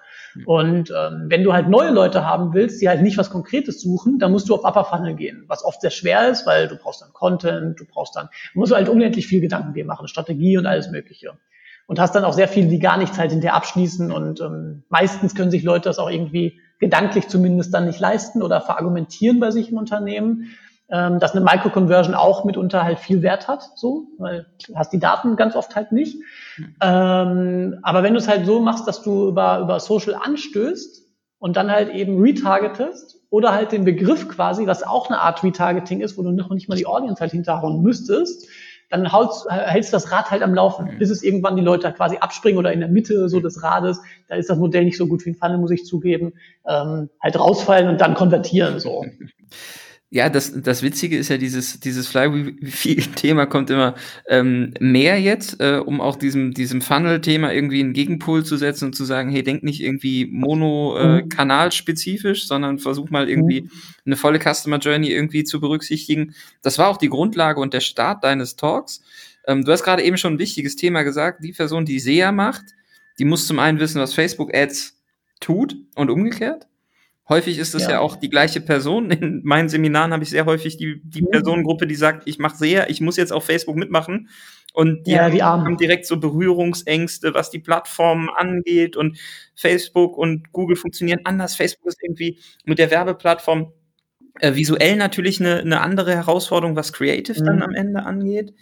Und 0.46 0.92
ähm, 0.92 1.26
wenn 1.28 1.44
du 1.44 1.54
halt 1.54 1.70
neue 1.70 1.92
Leute 1.92 2.26
haben 2.26 2.54
willst, 2.54 2.82
die 2.82 2.90
halt 2.90 3.02
nicht 3.02 3.18
was 3.18 3.30
Konkretes 3.30 3.82
suchen, 3.82 4.20
dann 4.20 4.32
musst 4.32 4.50
du 4.50 4.56
auf 4.56 4.64
Upper 4.64 4.86
Funnel 4.86 5.16
gehen, 5.16 5.44
was 5.48 5.64
oft 5.64 5.82
sehr 5.82 5.92
schwer 5.92 6.30
ist, 6.30 6.46
weil 6.46 6.68
du 6.68 6.76
brauchst 6.76 7.02
dann 7.02 7.14
Content, 7.14 7.80
du 7.80 7.86
brauchst 7.86 8.16
dann, 8.16 8.30
du 8.54 8.60
musst 8.60 8.74
halt 8.74 8.90
unendlich 8.90 9.28
viel 9.28 9.42
Gedanken 9.42 9.74
dir 9.74 9.86
machen, 9.86 10.08
Strategie 10.08 10.58
und 10.58 10.66
alles 10.66 10.90
Mögliche. 10.92 11.34
Und 11.88 12.00
hast 12.00 12.14
dann 12.14 12.24
auch 12.24 12.34
sehr 12.34 12.48
viele, 12.48 12.68
die 12.68 12.80
gar 12.80 12.98
nichts 12.98 13.18
halt 13.18 13.32
hinterher 13.32 13.56
abschließen 13.56 14.12
und 14.12 14.42
ähm, 14.42 14.84
meistens 14.90 15.34
können 15.34 15.50
sich 15.50 15.64
Leute 15.64 15.90
das 15.90 15.98
auch 15.98 16.10
irgendwie 16.10 16.60
gedanklich 16.80 17.28
zumindest 17.28 17.74
dann 17.74 17.86
nicht 17.86 18.00
leisten 18.00 18.42
oder 18.42 18.62
verargumentieren 18.62 19.40
bei 19.40 19.52
sich 19.52 19.72
im 19.72 19.78
Unternehmen 19.78 20.52
ähm, 20.92 21.20
dass 21.20 21.34
eine 21.34 21.46
Microconversion 21.46 22.16
auch 22.16 22.46
mitunter 22.46 22.84
halt 22.84 23.00
viel 23.00 23.22
Wert 23.22 23.48
hat, 23.48 23.64
so, 23.76 24.08
weil 24.18 24.48
du 24.66 24.76
hast 24.76 24.92
die 24.92 25.00
Daten 25.00 25.36
ganz 25.36 25.56
oft 25.56 25.76
halt 25.76 25.92
nicht. 25.92 26.18
Mhm. 26.58 26.76
Ähm, 26.82 27.80
aber 27.84 28.04
wenn 28.04 28.14
du 28.14 28.20
es 28.20 28.28
halt 28.28 28.46
so 28.46 28.60
machst, 28.60 28.88
dass 28.88 29.04
du 29.04 29.30
über, 29.30 29.60
über 29.60 29.80
Social 29.80 30.16
anstößt 30.16 31.04
und 31.38 31.58
dann 31.58 31.72
halt 31.72 31.90
eben 31.90 32.20
retargetest 32.22 33.18
oder 33.30 33.54
halt 33.54 33.72
den 33.72 33.86
Begriff 33.86 34.28
quasi, 34.28 34.66
was 34.66 34.82
auch 34.82 35.10
eine 35.10 35.20
Art 35.20 35.44
Retargeting 35.44 36.02
ist, 36.02 36.18
wo 36.18 36.24
du 36.24 36.32
noch 36.32 36.50
nicht 36.50 36.70
mal 36.70 36.76
die 36.76 36.88
Audience 36.88 37.22
halt 37.22 37.32
hinterhauen 37.32 37.84
müsstest, 37.84 38.48
dann 38.90 39.12
hältst, 39.16 39.46
hältst 39.48 39.94
du 39.94 39.98
das 39.98 40.12
Rad 40.12 40.32
halt 40.32 40.42
am 40.42 40.56
Laufen, 40.56 40.86
mhm. 40.86 40.98
bis 40.98 41.12
es 41.12 41.22
irgendwann 41.22 41.56
die 41.56 41.62
Leute 41.62 41.92
quasi 41.92 42.18
abspringen 42.18 42.58
oder 42.58 42.74
in 42.74 42.80
der 42.80 42.90
Mitte 42.90 43.30
so 43.30 43.40
des 43.40 43.62
Rades, 43.62 44.02
da 44.28 44.36
ist 44.36 44.50
das 44.50 44.58
Modell 44.58 44.86
nicht 44.86 44.98
so 44.98 45.06
gut 45.06 45.24
wie 45.26 45.30
ein 45.30 45.36
Funnel, 45.36 45.60
muss 45.60 45.70
ich 45.70 45.86
zugeben, 45.86 46.34
ähm, 46.68 47.10
halt 47.22 47.40
rausfallen 47.40 47.88
und 47.90 48.02
dann 48.02 48.16
konvertieren 48.16 48.80
so. 48.80 49.06
Ja, 50.12 50.28
das, 50.28 50.60
das 50.60 50.82
Witzige 50.82 51.18
ist 51.18 51.30
ja, 51.30 51.38
dieses, 51.38 51.80
dieses 51.82 52.08
Flywheel-Thema 52.08 53.46
kommt 53.46 53.70
immer 53.70 53.94
ähm, 54.28 54.74
mehr 54.80 55.22
jetzt, 55.22 55.62
äh, 55.62 55.80
um 55.86 56.02
auch 56.02 56.16
diesem, 56.16 56.56
diesem 56.56 56.82
Funnel-Thema 56.82 57.54
irgendwie 57.54 57.80
einen 57.80 57.94
Gegenpol 57.94 58.44
zu 58.44 58.58
setzen 58.58 58.86
und 58.86 58.96
zu 58.96 59.06
sagen, 59.06 59.30
hey, 59.30 59.44
denk 59.44 59.62
nicht 59.62 59.82
irgendwie 59.82 60.26
mono-kanalspezifisch, 60.26 62.44
äh, 62.44 62.48
sondern 62.48 62.80
versuch 62.80 63.12
mal 63.12 63.30
irgendwie 63.30 63.62
mhm. 63.62 63.70
eine 64.08 64.16
volle 64.16 64.40
Customer 64.40 64.80
Journey 64.80 65.12
irgendwie 65.12 65.44
zu 65.44 65.60
berücksichtigen. 65.60 66.34
Das 66.64 66.80
war 66.80 66.88
auch 66.88 66.98
die 66.98 67.10
Grundlage 67.10 67.60
und 67.60 67.76
der 67.76 67.82
Start 67.82 68.24
deines 68.24 68.56
Talks. 68.56 69.04
Ähm, 69.46 69.64
du 69.64 69.72
hast 69.72 69.84
gerade 69.84 70.02
eben 70.02 70.18
schon 70.18 70.34
ein 70.34 70.40
wichtiges 70.40 70.76
Thema 70.76 71.04
gesagt, 71.04 71.44
die 71.44 71.52
Person, 71.52 71.86
die 71.86 72.00
SEA 72.00 72.32
macht, 72.32 72.66
die 73.20 73.26
muss 73.26 73.46
zum 73.46 73.60
einen 73.60 73.80
wissen, 73.80 74.02
was 74.02 74.16
Facebook 74.16 74.56
Ads 74.56 75.00
tut 75.40 75.76
und 75.94 76.10
umgekehrt. 76.10 76.66
Häufig 77.30 77.60
ist 77.60 77.76
es 77.76 77.84
ja. 77.84 77.92
ja. 77.92 78.00
auch 78.00 78.16
die 78.16 78.30
gleiche 78.30 78.60
Person. 78.60 79.12
In 79.12 79.42
meinen 79.44 79.70
Seminaren 79.70 80.12
habe 80.12 80.24
ich 80.24 80.32
sehr 80.32 80.46
häufig 80.46 80.78
die, 80.78 81.00
die 81.04 81.22
mhm. 81.22 81.30
Personengruppe, 81.30 81.88
die 81.88 81.96
sagt, 81.96 82.28
ich 82.28 82.40
mache 82.40 82.58
sehr, 82.58 82.90
ich 82.90 83.02
muss 83.02 83.18
jetzt 83.18 83.32
auf 83.32 83.46
Facebook 83.46 83.76
mitmachen. 83.76 84.30
Und 84.74 85.08
die, 85.08 85.12
ja, 85.12 85.30
die 85.30 85.42
haben 85.42 85.78
direkt 85.78 86.06
so 86.06 86.20
Berührungsängste, 86.20 87.34
was 87.34 87.50
die 87.50 87.60
Plattformen 87.60 88.30
angeht. 88.30 88.96
Und 88.98 89.18
Facebook 89.56 90.18
und 90.18 90.52
Google 90.52 90.76
funktionieren 90.76 91.22
anders. 91.24 91.56
Facebook 91.56 91.88
ist 91.88 92.00
irgendwie 92.04 92.40
mit 92.66 92.80
der 92.80 92.92
Werbeplattform 92.92 93.74
äh, 94.40 94.56
visuell 94.56 94.96
natürlich 94.96 95.40
eine, 95.40 95.60
eine 95.60 95.82
andere 95.82 96.16
Herausforderung, 96.16 96.76
was 96.76 96.94
Creative 96.94 97.40
mhm. 97.40 97.46
dann 97.46 97.64
am 97.64 97.76
Ende 97.76 98.04
angeht. 98.04 98.54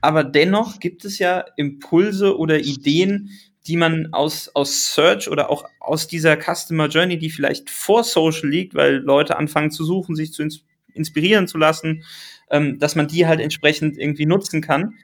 Aber 0.00 0.24
dennoch 0.24 0.80
gibt 0.80 1.04
es 1.04 1.18
ja 1.18 1.44
Impulse 1.56 2.38
oder 2.38 2.58
Ideen, 2.58 3.30
die 3.70 3.76
man 3.76 4.12
aus, 4.12 4.50
aus 4.52 4.92
Search 4.94 5.30
oder 5.30 5.48
auch 5.48 5.64
aus 5.78 6.08
dieser 6.08 6.36
Customer 6.36 6.88
Journey, 6.88 7.18
die 7.18 7.30
vielleicht 7.30 7.70
vor 7.70 8.02
Social 8.02 8.48
liegt, 8.48 8.74
weil 8.74 8.96
Leute 8.96 9.38
anfangen 9.38 9.70
zu 9.70 9.84
suchen, 9.84 10.16
sich 10.16 10.32
zu 10.32 10.42
ins 10.42 10.64
inspirieren 10.92 11.46
zu 11.46 11.56
lassen, 11.56 12.02
ähm, 12.50 12.80
dass 12.80 12.96
man 12.96 13.06
die 13.06 13.24
halt 13.28 13.38
entsprechend 13.38 13.96
irgendwie 13.96 14.26
nutzen 14.26 14.60
kann. 14.60 14.94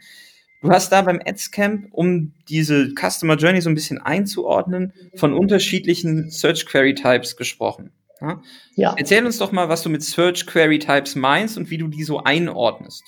Du 0.61 0.71
hast 0.71 0.91
da 0.91 1.03
beim 1.03 1.21
Adscamp, 1.25 1.91
um 1.93 2.33
diese 2.49 2.93
Customer 2.93 3.37
Journey 3.37 3.61
so 3.61 3.71
ein 3.71 3.77
bisschen 3.77 3.99
einzuordnen, 3.99 4.93
von 5.15 5.33
unterschiedlichen 5.33 6.29
Search 6.29 6.67
Query 6.67 6.97
Types 6.97 7.37
gesprochen. 7.37 7.93
Ja? 8.21 8.43
ja. 8.75 8.95
Erzähl 8.99 9.25
uns 9.25 9.39
doch 9.39 9.53
mal, 9.53 9.69
was 9.69 9.85
du 9.85 9.91
mit 9.91 10.03
Search 10.03 10.45
Query 10.45 10.81
Types 10.81 11.15
meinst 11.15 11.57
und 11.57 11.71
wie 11.71 11.79
du 11.79 11.87
die 11.87 12.03
so 12.03 12.25
einordnest. 12.25 13.05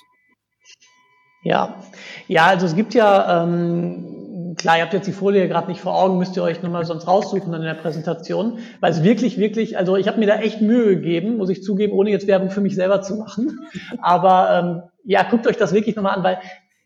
Ja, 1.42 1.82
ja, 2.28 2.46
also 2.46 2.66
es 2.66 2.76
gibt 2.76 2.94
ja 2.94 3.42
ähm, 3.42 4.27
klar, 4.58 4.76
ihr 4.76 4.82
habt 4.82 4.92
jetzt 4.92 5.06
die 5.06 5.12
Folie 5.12 5.48
gerade 5.48 5.68
nicht 5.68 5.80
vor 5.80 5.96
Augen, 5.96 6.18
müsst 6.18 6.36
ihr 6.36 6.42
euch 6.42 6.62
nochmal 6.62 6.84
sonst 6.84 7.06
raussuchen 7.06 7.54
in 7.54 7.62
der 7.62 7.74
Präsentation, 7.74 8.58
weil 8.80 8.92
es 8.92 9.02
wirklich, 9.02 9.38
wirklich, 9.38 9.78
also 9.78 9.96
ich 9.96 10.08
habe 10.08 10.18
mir 10.18 10.26
da 10.26 10.36
echt 10.36 10.60
Mühe 10.60 10.96
gegeben, 10.96 11.36
muss 11.38 11.48
ich 11.48 11.62
zugeben, 11.62 11.92
ohne 11.94 12.10
jetzt 12.10 12.26
Werbung 12.26 12.50
für 12.50 12.60
mich 12.60 12.74
selber 12.74 13.00
zu 13.00 13.16
machen. 13.16 13.68
Aber 14.02 14.58
ähm, 14.58 14.82
ja, 15.04 15.22
guckt 15.22 15.46
euch 15.46 15.56
das 15.56 15.72
wirklich 15.72 15.96
nochmal 15.96 16.16
an, 16.16 16.22
weil 16.22 16.38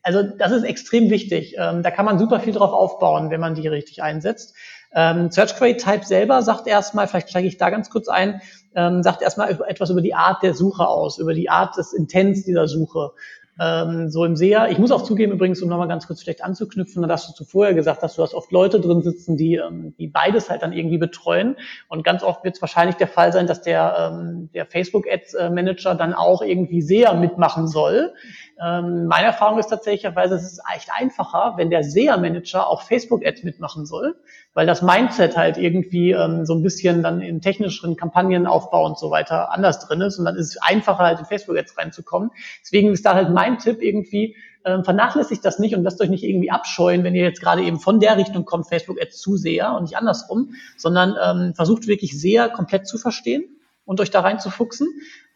also 0.03 0.23
das 0.23 0.53
ist 0.53 0.65
extrem 0.65 1.11
wichtig. 1.11 1.55
Ähm, 1.59 1.83
da 1.83 1.91
kann 1.91 2.05
man 2.05 2.19
super 2.19 2.41
viel 2.41 2.53
drauf 2.53 2.73
aufbauen, 2.73 3.31
wenn 3.31 3.41
man 3.41 3.55
die 3.55 3.69
richtig 3.69 4.03
einsetzt. 4.03 4.55
Ähm, 4.95 5.31
Search 5.31 5.57
Query 5.57 5.77
Type 5.77 6.05
selber 6.05 6.43
sagt 6.43 6.67
erstmal, 6.67 7.07
vielleicht 7.07 7.31
steige 7.31 7.49
ich 7.49 7.57
da 7.57 7.71
ganz 7.71 7.89
kurz 7.89 8.09
ein, 8.09 8.43
ähm, 8.75 9.03
sagt 9.03 9.23
erstmal 9.23 9.51
etwas 9.67 9.91
über 9.91 10.03
die 10.03 10.15
Art 10.15 10.43
der 10.43 10.55
Suche 10.55 10.87
aus, 10.87 11.19
über 11.19 11.35
die 11.35 11.49
Art 11.49 11.77
des 11.77 11.93
Intents 11.93 12.45
dieser 12.45 12.69
Suche. 12.69 13.13
Ähm, 13.61 14.09
so 14.09 14.25
im 14.25 14.35
SEA. 14.35 14.69
Ich 14.69 14.79
muss 14.79 14.91
auch 14.91 15.03
zugeben, 15.03 15.33
übrigens, 15.33 15.63
um 15.63 15.69
nochmal 15.69 15.89
ganz 15.89 16.07
kurz 16.07 16.23
vielleicht 16.23 16.43
anzuknüpfen, 16.43 17.07
dass 17.07 17.27
du 17.27 17.35
zuvor 17.35 17.73
gesagt 17.75 18.03
hast, 18.03 18.17
du 18.17 18.23
hast 18.23 18.35
oft 18.35 18.51
Leute 18.51 18.81
drin 18.81 19.03
sitzen, 19.03 19.37
die, 19.37 19.57
ähm, 19.57 19.95
die 19.99 20.09
beides 20.09 20.49
halt 20.49 20.63
dann 20.63 20.73
irgendwie 20.73 20.99
betreuen. 20.99 21.57
Und 21.89 22.03
ganz 22.03 22.23
oft 22.23 22.45
wird 22.45 22.57
es 22.57 22.63
wahrscheinlich 22.63 22.97
der 22.97 23.09
Fall 23.09 23.33
sein, 23.33 23.47
dass 23.47 23.61
der, 23.61 24.13
ähm, 24.13 24.49
der 24.55 24.67
Facebook 24.67 25.07
Ads 25.07 25.35
Manager 25.51 25.95
dann 25.95 26.15
auch 26.15 26.41
irgendwie 26.43 26.81
SEA 26.81 27.15
mitmachen 27.15 27.69
soll. 27.69 28.15
Ähm, 28.63 29.07
meine 29.07 29.27
Erfahrung 29.27 29.59
ist 29.59 29.69
tatsächlich, 29.69 30.13
es 30.15 30.43
ist 30.43 30.63
echt 30.75 30.91
einfacher, 30.93 31.55
wenn 31.57 31.71
der 31.71 31.83
SEA-Manager 31.83 32.69
auch 32.69 32.83
Facebook-Ads 32.83 33.43
mitmachen 33.43 33.87
soll, 33.87 34.15
weil 34.55 34.67
das 34.67 34.83
Mindset 34.83 35.37
halt 35.37 35.57
irgendwie 35.57 36.13
ähm, 36.13 36.45
so 36.45 36.55
ein 36.55 36.63
bisschen 36.63 37.03
dann 37.03 37.21
in 37.21 37.41
technischeren 37.41 37.97
Kampagnenaufbau 37.97 38.85
und 38.85 38.99
so 38.99 39.11
weiter 39.11 39.51
anders 39.53 39.81
drin 39.81 40.01
ist 40.01 40.19
und 40.19 40.25
dann 40.25 40.37
ist 40.37 40.49
es 40.51 40.63
einfacher 40.63 41.05
halt 41.05 41.21
in 41.21 41.25
Facebook-Ads 41.25 41.79
reinzukommen. 41.79 42.31
Deswegen 42.63 42.93
ist 42.93 43.05
da 43.07 43.15
halt 43.15 43.31
mein 43.31 43.59
Tipp 43.59 43.81
irgendwie, 43.81 44.37
ähm, 44.65 44.85
vernachlässigt 44.85 45.45
das 45.45 45.59
nicht 45.59 45.75
und 45.75 45.83
lasst 45.83 46.01
euch 46.01 46.11
nicht 46.11 46.25
irgendwie 46.25 46.51
abscheuen, 46.51 47.03
wenn 47.05 47.15
ihr 47.15 47.25
jetzt 47.25 47.41
gerade 47.41 47.63
eben 47.63 47.81
von 47.81 48.01
der 48.01 48.17
Richtung 48.17 48.45
kommt, 48.45 48.69
Facebook-Ads 48.69 49.21
zu 49.21 49.37
SEA 49.37 49.77
und 49.77 49.85
nicht 49.85 49.97
andersrum, 49.97 50.55
sondern 50.77 51.17
ähm, 51.23 51.55
versucht 51.55 51.87
wirklich 51.87 52.19
SEA 52.19 52.49
komplett 52.49 52.87
zu 52.87 52.99
verstehen 52.99 53.45
und 53.85 54.01
euch 54.01 54.11
da 54.11 54.21
reinzufuchsen, 54.21 54.87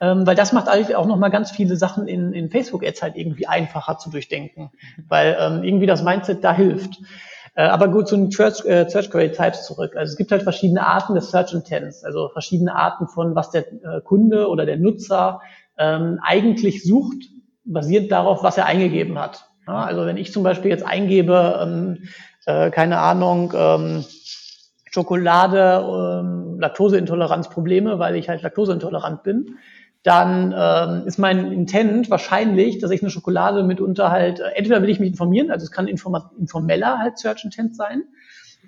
ähm, 0.01 0.27
weil 0.27 0.37
das 0.37 0.53
macht 0.53 0.69
eigentlich 0.69 0.95
auch 0.95 1.07
nochmal 1.07 1.31
ganz 1.31 1.51
viele 1.51 1.77
Sachen 1.77 2.07
in, 2.07 2.33
in 2.33 2.51
Facebook-Ads 2.51 3.03
halt 3.03 3.17
irgendwie 3.17 3.47
einfacher 3.47 3.99
zu 3.99 4.11
durchdenken, 4.11 4.71
weil 5.09 5.37
ähm, 5.41 5.65
irgendwie 5.65 5.87
das 5.87 6.03
Mindset 6.03 6.45
da 6.45 6.55
hilft. 6.55 7.01
Äh, 7.57 7.63
aber 7.63 7.89
gut, 7.89 8.07
zu 8.07 8.17
den 8.17 8.31
Search, 8.31 8.65
äh, 8.67 8.85
Query 8.85 9.33
Types 9.33 9.65
zurück. 9.65 9.97
Also 9.97 10.13
es 10.13 10.17
gibt 10.17 10.31
halt 10.31 10.43
verschiedene 10.43 10.87
Arten 10.87 11.15
des 11.15 11.31
Search 11.31 11.55
Intents, 11.55 12.05
also 12.05 12.29
verschiedene 12.29 12.77
Arten 12.77 13.09
von, 13.09 13.35
was 13.35 13.51
der 13.51 13.67
äh, 13.73 14.01
Kunde 14.05 14.49
oder 14.49 14.67
der 14.67 14.77
Nutzer 14.77 15.41
ähm, 15.79 16.21
eigentlich 16.23 16.85
sucht, 16.85 17.17
basiert 17.65 18.13
darauf, 18.13 18.43
was 18.43 18.59
er 18.59 18.67
eingegeben 18.67 19.19
hat. 19.19 19.49
Ja, 19.67 19.85
also 19.85 20.07
wenn 20.07 20.19
ich 20.19 20.33
zum 20.33 20.43
Beispiel 20.43 20.71
jetzt 20.71 20.87
eingebe, 20.87 21.59
ähm, 21.63 22.09
äh, 22.45 22.71
keine 22.71 22.99
Ahnung, 22.99 23.53
ähm, 23.57 24.05
Schokolade, 24.91 25.85
ähm, 26.21 26.61
Laktoseintoleranzprobleme, 26.61 27.99
weil 27.99 28.17
ich 28.17 28.29
halt 28.29 28.43
laktoseintolerant 28.43 29.23
bin, 29.23 29.59
dann 30.07 30.55
ähm, 30.57 31.07
ist 31.07 31.19
mein 31.19 31.51
Intent 31.51 32.11
wahrscheinlich, 32.11 32.79
dass 32.79 32.93
ich 32.93 33.03
eine 33.03 33.11
Schokolade 33.11 33.65
mitunter 33.65 34.13
halt, 34.13 34.39
äh, 34.39 34.51
entweder 34.55 34.81
will 34.81 34.89
ich 34.89 35.01
mich 35.01 35.11
informieren, 35.11 35.51
also 35.51 35.65
es 35.65 35.73
kann 35.73 35.89
informeller 35.89 36.99
halt 36.99 37.19
Search 37.19 37.45
Intent 37.45 37.75
sein, 37.75 38.05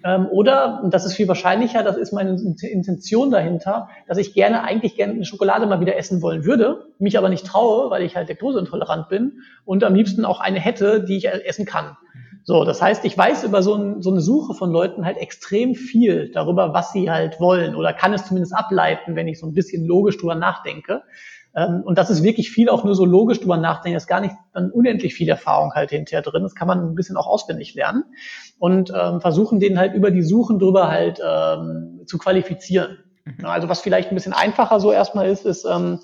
ähm, 0.04 0.26
oder, 0.33 0.83
und 0.83 0.95
das 0.95 1.07
ist 1.07 1.14
viel 1.14 1.28
wahrscheinlicher, 1.28 1.85
das 1.85 1.97
ist 1.97 2.12
meine 2.12 2.30
Intention 2.33 3.30
dahinter, 3.30 3.88
dass 4.09 4.18
ich 4.18 4.35
gerne, 4.35 4.64
eigentlich 4.64 4.97
gerne 4.97 5.12
eine 5.12 5.25
Schokolade 5.25 5.66
mal 5.66 5.80
wieder 5.80 5.97
essen 5.97 6.23
wollen 6.23 6.45
würde, 6.45 6.87
mich 6.99 7.16
aber 7.16 7.28
nicht 7.28 7.47
traue, 7.47 7.88
weil 7.90 8.02
ich 8.02 8.16
halt 8.16 8.28
laktoseintolerant 8.28 9.09
bin 9.09 9.42
und 9.64 9.85
am 9.85 9.95
liebsten 9.95 10.25
auch 10.25 10.40
eine 10.40 10.59
hätte, 10.59 11.04
die 11.04 11.18
ich 11.18 11.28
essen 11.28 11.66
kann. 11.66 11.97
So, 12.49 12.64
das 12.64 12.81
heißt, 12.81 13.05
ich 13.05 13.19
weiß 13.19 13.45
über 13.45 13.62
so, 13.62 13.75
ein, 13.75 14.00
so, 14.00 14.11
eine 14.11 14.23
Suche 14.23 14.55
von 14.55 14.73
Leuten 14.73 15.05
halt 15.05 15.19
extrem 15.19 15.75
viel 15.75 16.31
darüber, 16.33 16.73
was 16.73 16.93
sie 16.93 17.11
halt 17.11 17.40
wollen 17.40 17.76
oder 17.76 17.93
kann 17.93 18.14
es 18.14 18.25
zumindest 18.25 18.57
ableiten, 18.57 19.17
wenn 19.17 19.28
ich 19.28 19.38
so 19.38 19.47
ein 19.47 19.52
bisschen 19.52 19.85
logisch 19.85 20.17
drüber 20.17 20.35
nachdenke. 20.35 21.02
Ähm, 21.55 21.83
und 21.85 21.99
das 21.99 22.09
ist 22.09 22.23
wirklich 22.23 22.50
viel 22.50 22.71
auch 22.71 22.85
nur 22.85 22.95
so 22.95 23.05
logisch 23.05 23.40
drüber 23.40 23.59
nachdenken. 23.59 23.97
Das 23.97 24.05
ist 24.05 24.09
gar 24.09 24.23
nicht 24.23 24.35
dann 24.55 24.71
unendlich 24.71 25.12
viel 25.12 25.28
Erfahrung 25.28 25.75
halt 25.75 25.90
hinterher 25.90 26.23
drin. 26.23 26.43
Das 26.43 26.55
kann 26.55 26.67
man 26.67 26.78
ein 26.78 26.95
bisschen 26.95 27.19
auch 27.19 27.26
auswendig 27.26 27.75
lernen 27.75 28.05
und 28.59 28.95
ähm, 28.99 29.21
versuchen 29.21 29.61
den 29.61 29.78
halt 29.78 29.93
über 29.93 30.11
die 30.11 30.23
Suchen 30.23 30.59
drüber 30.59 30.88
halt 30.88 31.21
ähm, 31.23 32.00
zu 32.07 32.17
qualifizieren. 32.17 32.97
Mhm. 33.26 33.45
Also 33.45 33.69
was 33.69 33.83
vielleicht 33.83 34.11
ein 34.11 34.14
bisschen 34.14 34.33
einfacher 34.33 34.81
so 34.81 34.90
erstmal 34.90 35.28
ist, 35.28 35.45
ist, 35.45 35.67
ähm, 35.67 36.00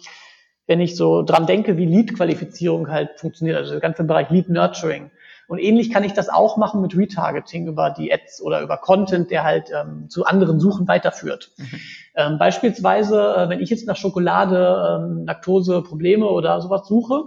wenn 0.67 0.83
ich 0.83 0.95
so 0.95 1.23
dran 1.23 1.47
denke, 1.47 1.79
wie 1.79 1.87
Lead-Qualifizierung 1.87 2.91
halt 2.91 3.19
funktioniert, 3.19 3.57
also 3.57 3.71
der 3.71 3.81
ganze 3.81 4.05
Bereich 4.05 4.29
Lead-Nurturing. 4.29 5.11
Und 5.49 5.59
ähnlich 5.59 5.93
kann 5.93 6.05
ich 6.05 6.13
das 6.13 6.29
auch 6.29 6.57
machen 6.57 6.81
mit 6.81 6.97
Retargeting 6.97 7.67
über 7.67 7.91
die 7.91 8.13
Ads 8.13 8.43
oder 8.43 8.63
über 8.63 8.77
Content, 8.77 9.31
der 9.31 9.45
halt 9.45 9.71
ähm, 9.71 10.09
zu 10.09 10.25
anderen 10.25 10.61
Suchen 10.61 10.89
weiterführt. 10.89 11.53
Mhm. 11.57 11.81
Ähm, 12.17 12.39
beispielsweise, 12.39 13.35
äh, 13.37 13.49
wenn 13.49 13.61
ich 13.61 13.71
jetzt 13.71 13.87
nach 13.87 13.97
Schokolade, 13.97 15.03
ähm, 15.05 15.25
Laktose, 15.27 15.83
Probleme 15.83 16.27
oder 16.27 16.61
sowas 16.61 16.87
suche, 16.87 17.25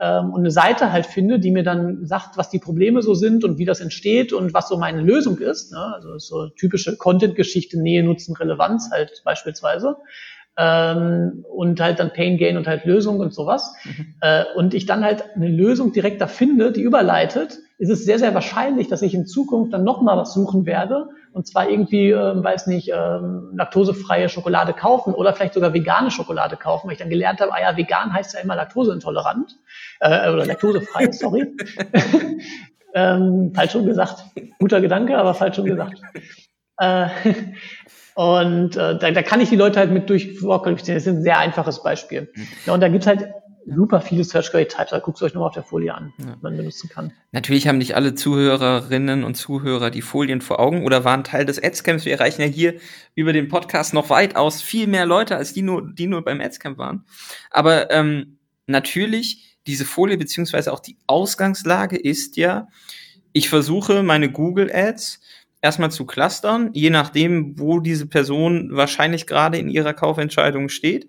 ähm, 0.00 0.30
und 0.30 0.40
eine 0.40 0.50
Seite 0.50 0.92
halt 0.92 1.06
finde, 1.06 1.40
die 1.40 1.50
mir 1.50 1.64
dann 1.64 2.06
sagt, 2.06 2.36
was 2.36 2.50
die 2.50 2.60
Probleme 2.60 3.02
so 3.02 3.14
sind 3.14 3.42
und 3.42 3.58
wie 3.58 3.64
das 3.64 3.80
entsteht 3.80 4.32
und 4.32 4.54
was 4.54 4.68
so 4.68 4.76
meine 4.76 5.00
Lösung 5.00 5.38
ist. 5.38 5.72
Ne? 5.72 5.92
Also 5.94 6.18
so 6.18 6.48
typische 6.50 6.96
Content-Geschichte, 6.96 7.80
Nähe, 7.80 8.04
Nutzen, 8.04 8.36
Relevanz 8.36 8.90
halt 8.92 9.22
beispielsweise 9.24 9.96
ähm, 10.58 11.44
und 11.48 11.80
halt 11.80 12.00
dann 12.00 12.12
Pain, 12.12 12.36
Gain 12.36 12.56
und 12.56 12.66
halt 12.66 12.84
Lösung 12.84 13.20
und 13.20 13.32
sowas. 13.32 13.72
Mhm. 13.84 14.14
Äh, 14.20 14.44
und 14.56 14.74
ich 14.74 14.86
dann 14.86 15.04
halt 15.04 15.24
eine 15.36 15.48
Lösung 15.48 15.92
direkt 15.92 16.20
da 16.20 16.26
finde, 16.26 16.72
die 16.72 16.82
überleitet, 16.82 17.58
ist 17.78 17.90
es 17.90 18.04
sehr, 18.04 18.18
sehr 18.18 18.34
wahrscheinlich, 18.34 18.88
dass 18.88 19.02
ich 19.02 19.14
in 19.14 19.24
Zukunft 19.24 19.72
dann 19.72 19.84
nochmal 19.84 20.16
was 20.16 20.34
suchen 20.34 20.66
werde 20.66 21.10
und 21.32 21.46
zwar 21.46 21.70
irgendwie, 21.70 22.10
ähm, 22.10 22.42
weiß 22.42 22.66
nicht, 22.66 22.90
ähm, 22.92 23.52
laktosefreie 23.54 24.28
Schokolade 24.28 24.72
kaufen 24.72 25.14
oder 25.14 25.32
vielleicht 25.32 25.54
sogar 25.54 25.72
vegane 25.72 26.10
Schokolade 26.10 26.56
kaufen, 26.56 26.88
weil 26.88 26.94
ich 26.94 26.98
dann 26.98 27.10
gelernt 27.10 27.40
habe, 27.40 27.52
ah 27.52 27.60
ja, 27.60 27.76
vegan 27.76 28.12
heißt 28.12 28.34
ja 28.34 28.40
immer 28.40 28.56
laktoseintolerant 28.56 29.56
äh, 30.00 30.28
oder 30.30 30.44
laktosefrei, 30.44 31.08
sorry. 31.12 31.54
ähm, 32.94 33.52
falsch 33.54 33.72
schon 33.72 33.86
gesagt. 33.86 34.24
Guter 34.58 34.80
Gedanke, 34.80 35.16
aber 35.16 35.34
falsch 35.34 35.54
schon 35.54 35.66
gesagt. 35.66 36.00
Äh, 36.78 37.08
und 38.18 38.74
äh, 38.74 38.98
da, 38.98 39.12
da 39.12 39.22
kann 39.22 39.40
ich 39.40 39.48
die 39.48 39.54
Leute 39.54 39.78
halt 39.78 39.92
mit 39.92 40.10
durch 40.10 40.40
vorqualifizieren. 40.40 40.96
Das 40.96 41.06
ist 41.06 41.18
ein 41.18 41.22
sehr 41.22 41.38
einfaches 41.38 41.84
Beispiel. 41.84 42.28
Mhm. 42.34 42.48
Ja, 42.66 42.74
und 42.74 42.80
da 42.80 42.88
gibt's 42.88 43.06
halt 43.06 43.28
super 43.64 44.00
viele 44.00 44.24
Search 44.24 44.50
Query 44.50 44.66
Types. 44.66 44.90
Da 44.90 44.98
guckst 44.98 45.22
du 45.22 45.26
euch 45.26 45.34
nochmal 45.34 45.50
auf 45.50 45.54
der 45.54 45.62
Folie 45.62 45.94
an, 45.94 46.12
ja. 46.18 46.36
man 46.40 46.56
benutzen 46.56 46.90
kann. 46.90 47.12
Natürlich 47.30 47.68
haben 47.68 47.78
nicht 47.78 47.94
alle 47.94 48.16
Zuhörerinnen 48.16 49.22
und 49.22 49.36
Zuhörer 49.36 49.90
die 49.90 50.02
Folien 50.02 50.40
vor 50.40 50.58
Augen 50.58 50.84
oder 50.84 51.04
waren 51.04 51.22
Teil 51.22 51.44
des 51.44 51.62
Adscamps. 51.62 52.06
Wir 52.06 52.14
erreichen 52.14 52.42
ja 52.42 52.48
hier 52.48 52.74
über 53.14 53.32
den 53.32 53.46
Podcast 53.46 53.94
noch 53.94 54.10
weitaus 54.10 54.62
viel 54.62 54.88
mehr 54.88 55.06
Leute, 55.06 55.36
als 55.36 55.52
die 55.52 55.62
nur, 55.62 55.88
die 55.88 56.08
nur 56.08 56.24
beim 56.24 56.40
Adscamp 56.40 56.76
waren. 56.76 57.04
Aber 57.52 57.88
ähm, 57.92 58.38
natürlich, 58.66 59.60
diese 59.68 59.84
Folie 59.84 60.18
beziehungsweise 60.18 60.72
auch 60.72 60.80
die 60.80 60.96
Ausgangslage 61.06 61.96
ist 61.96 62.36
ja, 62.36 62.66
ich 63.32 63.48
versuche 63.48 64.02
meine 64.02 64.28
Google 64.28 64.72
Ads 64.74 65.20
erstmal 65.60 65.90
zu 65.90 66.06
clustern, 66.06 66.70
je 66.72 66.90
nachdem, 66.90 67.58
wo 67.58 67.80
diese 67.80 68.06
Person 68.06 68.70
wahrscheinlich 68.72 69.26
gerade 69.26 69.58
in 69.58 69.68
ihrer 69.68 69.94
Kaufentscheidung 69.94 70.68
steht, 70.68 71.08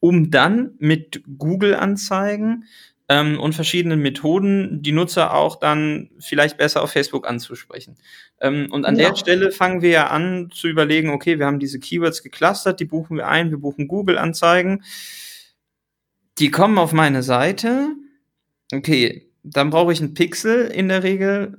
um 0.00 0.30
dann 0.30 0.74
mit 0.78 1.22
Google-Anzeigen 1.38 2.64
ähm, 3.08 3.38
und 3.38 3.54
verschiedenen 3.54 4.00
Methoden 4.00 4.82
die 4.82 4.92
Nutzer 4.92 5.34
auch 5.34 5.56
dann 5.56 6.10
vielleicht 6.18 6.56
besser 6.56 6.82
auf 6.82 6.92
Facebook 6.92 7.28
anzusprechen. 7.28 7.96
Ähm, 8.40 8.68
und 8.70 8.84
an 8.84 8.96
ja. 8.96 9.08
der 9.08 9.16
Stelle 9.16 9.52
fangen 9.52 9.82
wir 9.82 9.90
ja 9.90 10.06
an 10.08 10.50
zu 10.52 10.68
überlegen, 10.68 11.10
okay, 11.10 11.38
wir 11.38 11.46
haben 11.46 11.60
diese 11.60 11.78
Keywords 11.78 12.22
geclustert, 12.22 12.80
die 12.80 12.84
buchen 12.84 13.16
wir 13.16 13.28
ein, 13.28 13.50
wir 13.50 13.58
buchen 13.58 13.88
Google-Anzeigen. 13.88 14.82
Die 16.38 16.50
kommen 16.50 16.78
auf 16.78 16.92
meine 16.92 17.22
Seite. 17.22 17.90
Okay, 18.72 19.30
dann 19.42 19.70
brauche 19.70 19.92
ich 19.92 20.00
einen 20.00 20.14
Pixel 20.14 20.66
in 20.66 20.88
der 20.88 21.02
Regel 21.02 21.58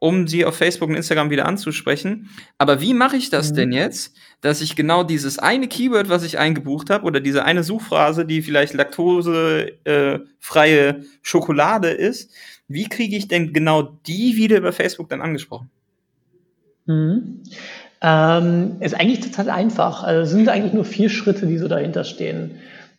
um 0.00 0.26
sie 0.26 0.44
auf 0.44 0.56
Facebook 0.56 0.88
und 0.88 0.96
Instagram 0.96 1.30
wieder 1.30 1.46
anzusprechen. 1.46 2.30
Aber 2.58 2.80
wie 2.80 2.94
mache 2.94 3.16
ich 3.16 3.30
das 3.30 3.52
mhm. 3.52 3.56
denn 3.56 3.72
jetzt, 3.72 4.16
dass 4.40 4.60
ich 4.62 4.74
genau 4.74 5.04
dieses 5.04 5.38
eine 5.38 5.68
Keyword, 5.68 6.08
was 6.08 6.24
ich 6.24 6.38
eingebucht 6.38 6.90
habe, 6.90 7.04
oder 7.04 7.20
diese 7.20 7.44
eine 7.44 7.62
Suchphrase, 7.62 8.24
die 8.24 8.42
vielleicht 8.42 8.74
laktosefreie 8.74 9.76
äh, 9.84 10.94
Schokolade 11.22 11.90
ist, 11.90 12.32
wie 12.66 12.88
kriege 12.88 13.16
ich 13.16 13.28
denn 13.28 13.52
genau 13.52 13.82
die 14.06 14.36
wieder 14.36 14.56
über 14.56 14.72
Facebook 14.72 15.08
dann 15.10 15.20
angesprochen? 15.20 15.70
Mhm. 16.86 17.42
Ähm, 18.02 18.76
ist 18.80 18.94
eigentlich 18.94 19.20
total 19.20 19.50
einfach. 19.50 20.02
Also 20.02 20.22
es 20.22 20.30
sind 20.30 20.48
eigentlich 20.48 20.72
nur 20.72 20.86
vier 20.86 21.10
Schritte, 21.10 21.46
die 21.46 21.58
so 21.58 21.68
dahinter 21.68 22.04
stehen. 22.04 22.52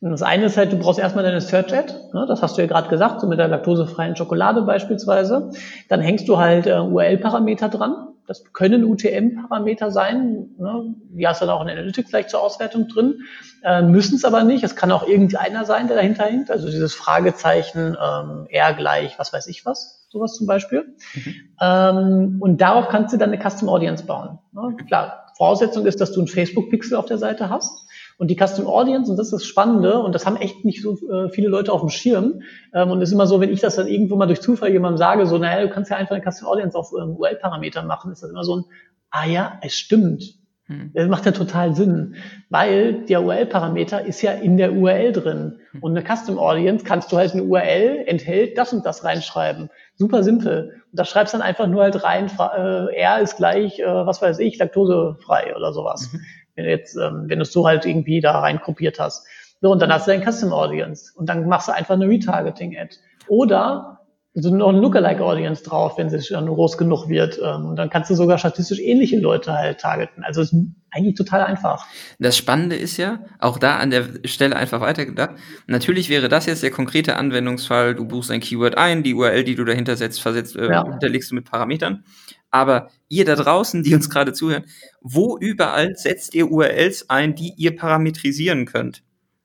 Das 0.04 0.24
eine 0.24 0.46
ist 0.46 0.58
halt, 0.58 0.72
du 0.72 0.78
brauchst 0.78 1.00
erstmal 1.00 1.24
deine 1.24 1.42
Search-Ad, 1.42 1.94
ne, 2.14 2.26
das 2.28 2.42
hast 2.42 2.58
du 2.58 2.62
ja 2.62 2.68
gerade 2.68 2.90
gesagt, 2.90 3.22
so 3.22 3.28
mit 3.28 3.38
der 3.38 3.48
laktosefreien 3.48 4.16
Schokolade 4.16 4.64
beispielsweise. 4.64 5.52
Dann 5.90 6.02
hängst 6.02 6.28
du 6.28 6.40
halt 6.40 6.66
äh, 6.66 6.80
URL-Parameter 6.80 7.70
dran. 7.70 8.08
Das 8.26 8.44
können 8.54 8.84
UTM-Parameter 8.86 9.92
sein. 9.92 10.50
Ne? 10.58 10.96
Die 11.10 11.28
hast 11.28 11.42
du 11.42 11.46
dann 11.46 11.56
auch 11.56 11.62
in 11.62 11.70
Analytics 11.70 12.10
gleich 12.10 12.30
zur 12.30 12.42
Auswertung 12.42 12.88
drin. 12.88 13.22
Äh, 13.64 13.84
Müssen 13.84 14.16
es 14.16 14.26
aber 14.26 14.44
nicht. 14.44 14.64
Es 14.64 14.76
kann 14.76 14.92
auch 14.92 15.08
irgendeiner 15.08 15.66
sein, 15.66 15.88
der 15.88 15.98
dahinter 15.98 16.24
hängt. 16.24 16.50
Also 16.50 16.68
dieses 16.68 16.96
Fragezeichen, 16.96 17.98
ähm, 18.02 18.48
R 18.50 18.74
gleich, 18.74 19.20
was 19.20 19.34
weiß 19.34 19.48
ich 19.48 19.66
was, 19.66 20.08
sowas 20.10 20.34
zum 20.34 20.48
Beispiel. 20.48 20.96
Mhm. 21.14 21.36
Ähm, 21.62 22.38
und 22.40 22.62
darauf 22.62 22.88
kannst 22.88 23.14
du 23.14 23.18
dann 23.18 23.32
eine 23.32 23.50
Custom 23.50 23.70
Audience 23.70 24.06
bauen. 24.06 24.40
Ne? 24.54 24.78
Klar, 24.88 25.28
Voraussetzung 25.36 25.86
ist, 25.86 26.00
dass 26.00 26.12
du 26.12 26.22
einen 26.22 26.28
Facebook-Pixel 26.28 26.96
auf 26.96 27.06
der 27.06 27.18
Seite 27.18 27.50
hast. 27.50 27.86
Und 28.22 28.28
die 28.28 28.36
Custom 28.36 28.68
Audience, 28.68 29.10
und 29.10 29.18
das 29.18 29.28
ist 29.30 29.34
das 29.34 29.46
Spannende, 29.46 29.98
und 29.98 30.14
das 30.14 30.28
haben 30.28 30.36
echt 30.36 30.64
nicht 30.64 30.84
so 30.84 30.96
äh, 31.10 31.30
viele 31.30 31.48
Leute 31.48 31.74
auf 31.74 31.82
dem 31.82 31.90
Schirm. 31.90 32.44
Ähm, 32.72 32.92
und 32.92 33.02
es 33.02 33.10
ist 33.10 33.14
immer 33.14 33.26
so, 33.26 33.42
wenn 33.42 33.52
ich 33.52 33.62
das 33.62 33.78
dann 33.78 33.88
irgendwo 33.88 34.16
mal 34.16 34.28
durch 34.28 34.42
Zufall 34.42 34.72
jemandem 34.72 35.00
sage, 35.00 35.26
so, 35.26 35.40
naja, 35.40 35.66
du 35.66 35.74
kannst 35.74 35.90
ja 35.90 35.98
einfach 35.98 36.14
eine 36.14 36.24
Custom 36.24 36.48
Audience 36.48 36.78
auf 36.78 36.92
ähm, 36.96 37.16
UL-Parameter 37.18 37.82
machen, 37.82 38.12
ist 38.12 38.22
das 38.22 38.30
immer 38.30 38.44
so 38.44 38.58
ein, 38.58 38.66
ah 39.10 39.26
ja, 39.26 39.58
es 39.64 39.74
stimmt. 39.74 40.36
Hm. 40.68 40.92
Das 40.94 41.08
macht 41.08 41.26
ja 41.26 41.32
total 41.32 41.74
Sinn, 41.74 42.14
weil 42.52 43.06
der 43.06 43.24
URL-Parameter 43.24 44.06
ist 44.06 44.22
ja 44.22 44.34
in 44.34 44.56
der 44.56 44.74
URL 44.74 45.14
drin. 45.14 45.58
Hm. 45.72 45.82
Und 45.82 45.98
eine 45.98 46.06
Custom 46.06 46.38
Audience 46.38 46.86
kannst 46.86 47.12
du 47.12 47.18
halt 47.18 47.34
eine 47.34 47.42
URL 47.42 48.04
enthält 48.06 48.56
das 48.56 48.72
und 48.72 48.86
das 48.86 49.04
reinschreiben. 49.04 49.72
Super 49.96 50.22
simpel. 50.22 50.76
Und 50.92 51.00
da 51.00 51.06
schreibst 51.06 51.34
dann 51.34 51.42
einfach 51.42 51.66
nur 51.66 51.82
halt 51.82 52.04
rein, 52.04 52.30
äh, 52.38 52.96
R 53.02 53.20
ist 53.20 53.38
gleich, 53.38 53.80
äh, 53.80 53.86
was 53.88 54.22
weiß 54.22 54.38
ich, 54.38 54.60
laktosefrei 54.60 55.56
oder 55.56 55.74
sowas. 55.74 56.14
Mhm. 56.14 56.20
Wenn 56.56 56.66
du 56.66 56.72
jetzt, 56.72 56.96
ähm, 56.98 57.26
wenn 57.28 57.40
du 57.40 57.44
es 57.44 57.52
so 57.52 57.68
halt 57.68 57.86
irgendwie 57.86 58.22
da 58.22 58.40
rein 58.40 58.62
kopiert 58.62 59.00
hast. 59.00 59.26
So, 59.62 59.72
und 59.72 59.82
dann 59.82 59.94
hast 59.94 60.08
du 60.08 60.12
dein 60.12 60.24
Custom 60.24 60.54
Audience. 60.54 61.12
Und 61.16 61.30
dann 61.30 61.48
machst 61.48 61.68
du 61.68 61.74
einfach 61.74 61.96
eine 61.96 62.08
Retargeting-Ad. 62.08 62.96
Oder 63.28 64.02
so 64.34 64.56
noch 64.56 64.70
ein 64.70 64.78
Lookalike-Audience 64.78 65.64
drauf, 65.64 65.98
wenn 65.98 66.10
sie 66.10 66.20
dann 66.34 66.48
groß 66.48 66.78
genug 66.78 67.10
wird. 67.10 67.38
Ähm, 67.44 67.66
und 67.66 67.76
dann 67.76 67.90
kannst 67.90 68.10
du 68.10 68.16
sogar 68.16 68.38
statistisch 68.38 68.80
ähnliche 68.80 69.20
Leute 69.20 69.54
halt 69.54 69.82
targeten. 69.82 70.24
Also 70.24 70.42
ist 70.42 70.56
eigentlich 70.90 71.16
total 71.16 71.44
einfach. 71.44 71.86
Das 72.18 72.38
Spannende 72.38 72.78
ist 72.78 72.96
ja, 72.96 73.20
auch 73.40 73.58
da 73.58 73.78
an 73.78 73.90
der 73.90 74.06
Stelle 74.26 74.56
einfach 74.56 74.80
weitergedacht. 74.80 75.32
Natürlich 75.68 76.10
wäre 76.10 76.30
das 76.30 76.46
jetzt 76.46 76.64
der 76.64 76.72
konkrete 76.72 77.18
Anwendungsfall. 77.18 77.94
Du 77.94 78.06
buchst 78.06 78.32
ein 78.32 78.40
Keyword 78.40 78.78
ein, 78.78 79.04
die 79.04 79.14
URL, 79.14 79.44
die 79.44 79.56
du 79.56 79.66
dahinter 79.66 79.98
setzt, 79.98 80.22
versetzt, 80.22 80.56
äh, 80.56 80.70
ja. 80.70 80.86
hinterlegst 80.86 81.32
du 81.32 81.36
mit 81.36 81.50
Parametern. 81.50 82.06
Aber 82.52 82.90
ihr 83.08 83.26
da 83.26 83.36
draußen, 83.36 83.82
die 83.82 83.96
uns 83.96 84.10
gerade 84.10 84.34
zuhören, 84.34 84.66
wo 85.02 85.38
überall 85.38 85.96
setzt 85.96 86.36
ihr 86.36 86.52
URLs 86.52 87.10
ein, 87.10 87.34
die 87.34 87.54
ihr 87.56 87.76
parametrisieren 87.76 88.66
könnt? 88.66 89.04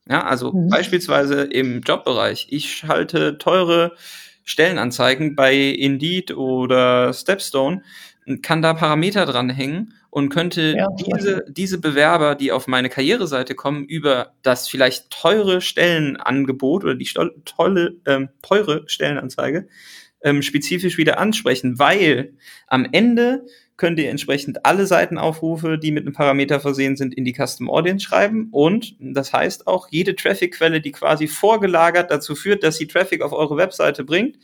Ja, 0.09 0.25
also 0.25 0.53
mhm. 0.53 0.69
beispielsweise 0.69 1.43
im 1.43 1.81
Jobbereich. 1.81 2.49
Ich 2.51 2.75
schalte 2.75 3.39
teure 3.39 3.93
Stellenanzeigen 4.45 5.35
bei 5.35 5.57
Indeed 5.57 6.33
oder 6.37 7.13
Stepstone, 7.13 7.83
kann 8.43 8.63
da 8.63 8.75
Parameter 8.75 9.25
dranhängen 9.25 9.95
und 10.11 10.31
könnte 10.31 10.75
ja, 10.77 10.89
diese, 10.99 11.45
diese 11.49 11.81
Bewerber, 11.81 12.35
die 12.35 12.51
auf 12.51 12.67
meine 12.67 12.89
Karriereseite 12.89 13.55
kommen, 13.55 13.85
über 13.85 14.33
das 14.43 14.69
vielleicht 14.69 15.11
teure 15.11 15.61
Stellenangebot 15.61 16.85
oder 16.85 16.95
die 16.95 17.09
tolle, 17.45 17.97
ähm, 18.07 18.31
teure 18.43 18.85
Stellenanzeige 18.87 19.69
ähm, 20.27 20.43
spezifisch 20.43 20.99
wieder 20.99 21.19
ansprechen, 21.19 21.79
weil 21.79 22.35
am 22.67 22.87
Ende 22.91 23.47
könnt 23.77 23.99
ihr 24.01 24.11
entsprechend 24.11 24.67
alle 24.67 24.87
Seitenaufrufe, 24.87 25.79
die 25.79 25.93
mit 25.93 26.05
einem 26.05 26.15
Parameter 26.15 26.59
versehen 26.59 26.97
sind, 26.97 27.15
in 27.15 27.25
die 27.25 27.33
Custom 27.35 27.71
Audience 27.71 28.05
schreiben. 28.05 28.49
Und 28.51 28.97
das 28.99 29.33
heißt 29.33 29.69
auch, 29.69 29.87
jede 29.91 30.17
Traffic-Quelle, 30.17 30.81
die 30.81 30.91
quasi 30.91 31.29
vorgelagert 31.29 32.11
dazu 32.11 32.35
führt, 32.35 32.65
dass 32.65 32.77
sie 32.77 32.89
Traffic 32.89 33.23
auf 33.23 33.33
eure 33.33 33.57
Webseite 33.57 34.03
bringt, 34.03 34.37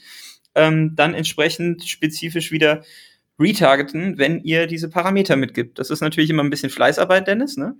ähm, 0.55 0.93
dann 0.95 1.15
entsprechend 1.15 1.85
spezifisch 1.85 2.53
wieder 2.53 2.85
retargeten, 3.41 4.19
wenn 4.19 4.41
ihr 4.45 4.69
diese 4.69 4.89
Parameter 4.89 5.35
mitgibt. 5.35 5.81
Das 5.81 5.91
ist 5.91 6.01
natürlich 6.01 6.31
immer 6.31 6.45
ein 6.45 6.51
bisschen 6.51 6.71
Fleißarbeit, 6.71 7.27
Dennis, 7.27 7.57
ne? 7.57 7.75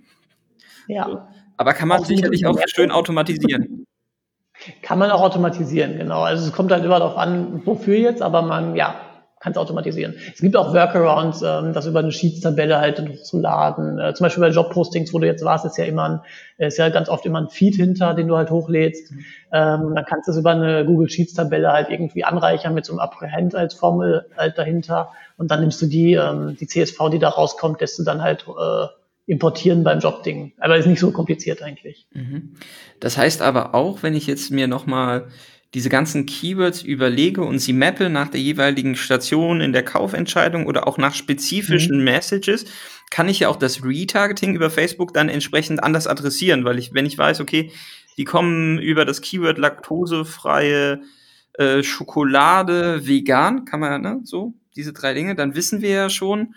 Ja. 0.89 1.29
Aber 1.55 1.73
kann 1.73 1.87
man 1.87 2.01
auch 2.01 2.05
sicherlich 2.05 2.45
auch 2.45 2.59
schön 2.65 2.91
automatisieren. 2.91 3.85
Kann 4.81 4.99
man 4.99 5.11
auch 5.11 5.21
automatisieren, 5.21 5.97
genau. 5.97 6.21
Also 6.21 6.45
es 6.45 6.53
kommt 6.53 6.71
halt 6.71 6.83
immer 6.83 6.99
darauf 6.99 7.17
an, 7.17 7.61
wofür 7.65 7.95
jetzt, 7.95 8.21
aber 8.21 8.41
man, 8.41 8.75
ja, 8.75 8.95
kannst 9.43 9.59
automatisieren. 9.59 10.15
Es 10.33 10.39
gibt 10.39 10.55
auch 10.55 10.73
Workarounds, 10.73 11.41
ähm, 11.41 11.73
das 11.73 11.85
über 11.85 11.99
eine 11.99 12.13
Sheets-Tabelle 12.13 12.79
halt 12.79 13.01
hochzuladen. 13.01 13.99
Äh, 13.99 14.13
zum 14.13 14.23
Beispiel 14.23 14.41
bei 14.41 14.49
Jobpostings, 14.49 15.13
wo 15.13 15.19
du 15.19 15.27
jetzt 15.27 15.43
warst, 15.43 15.65
ist 15.65 15.77
ja 15.77 15.83
immer 15.83 16.03
ein, 16.03 16.65
ist 16.65 16.77
ja 16.77 16.87
ganz 16.87 17.09
oft 17.09 17.25
immer 17.25 17.41
ein 17.41 17.49
Feed 17.49 17.75
hinter, 17.75 18.13
den 18.13 18.29
du 18.29 18.37
halt 18.37 18.51
hochlädst. 18.51 19.11
Mhm. 19.11 19.25
Ähm, 19.51 19.95
dann 19.95 20.05
kannst 20.05 20.29
du 20.29 20.31
es 20.31 20.37
über 20.37 20.51
eine 20.51 20.85
Google 20.85 21.09
Sheets-Tabelle 21.09 21.73
halt 21.73 21.89
irgendwie 21.89 22.23
anreichern 22.23 22.73
mit 22.73 22.85
so 22.85 22.93
einem 22.93 22.99
Apprehend 22.99 23.53
als 23.53 23.73
Formel 23.73 24.25
halt 24.37 24.57
dahinter. 24.57 25.11
Und 25.37 25.51
dann 25.51 25.59
nimmst 25.59 25.81
du 25.81 25.87
die, 25.87 26.13
ähm, 26.13 26.55
die 26.57 26.67
CSV, 26.67 27.09
die 27.11 27.19
da 27.19 27.27
rauskommt, 27.27 27.81
lässt 27.81 27.99
du 27.99 28.03
dann 28.03 28.21
halt 28.21 28.45
äh, 28.47 28.87
importieren 29.25 29.83
beim 29.83 29.99
Jobding. 29.99 30.53
Aber 30.59 30.77
ist 30.77 30.85
nicht 30.85 30.99
so 30.99 31.11
kompliziert 31.11 31.61
eigentlich. 31.61 32.07
Mhm. 32.13 32.53
Das 32.99 33.17
heißt 33.17 33.41
aber 33.41 33.73
auch, 33.73 34.03
wenn 34.03 34.15
ich 34.15 34.27
jetzt 34.27 34.51
mir 34.51 34.67
nochmal 34.67 35.29
diese 35.73 35.89
ganzen 35.89 36.25
Keywords 36.25 36.83
überlege 36.83 37.41
und 37.41 37.59
sie 37.59 37.73
mappe 37.73 38.09
nach 38.09 38.27
der 38.27 38.41
jeweiligen 38.41 38.95
Station 38.95 39.59
in 39.59 39.73
der 39.73 39.83
Kaufentscheidung 39.83 40.67
oder 40.67 40.87
auch 40.87 40.97
nach 40.97 41.15
spezifischen 41.15 41.99
mhm. 41.99 42.03
Messages, 42.03 42.65
kann 43.09 43.29
ich 43.29 43.39
ja 43.39 43.49
auch 43.49 43.55
das 43.55 43.83
Retargeting 43.83 44.55
über 44.55 44.69
Facebook 44.69 45.13
dann 45.13 45.29
entsprechend 45.29 45.83
anders 45.83 46.07
adressieren, 46.07 46.63
weil 46.63 46.77
ich, 46.77 46.93
wenn 46.93 47.05
ich 47.05 47.17
weiß, 47.17 47.41
okay, 47.41 47.71
die 48.17 48.23
kommen 48.23 48.77
über 48.79 49.05
das 49.05 49.21
Keyword 49.21 49.57
laktosefreie 49.57 51.01
äh, 51.53 51.81
Schokolade 51.81 53.07
vegan, 53.07 53.65
kann 53.65 53.79
man, 53.79 54.01
ne, 54.01 54.19
so, 54.23 54.53
diese 54.75 54.93
drei 54.93 55.13
Dinge, 55.13 55.35
dann 55.35 55.55
wissen 55.55 55.81
wir 55.81 55.89
ja 55.89 56.09
schon 56.09 56.55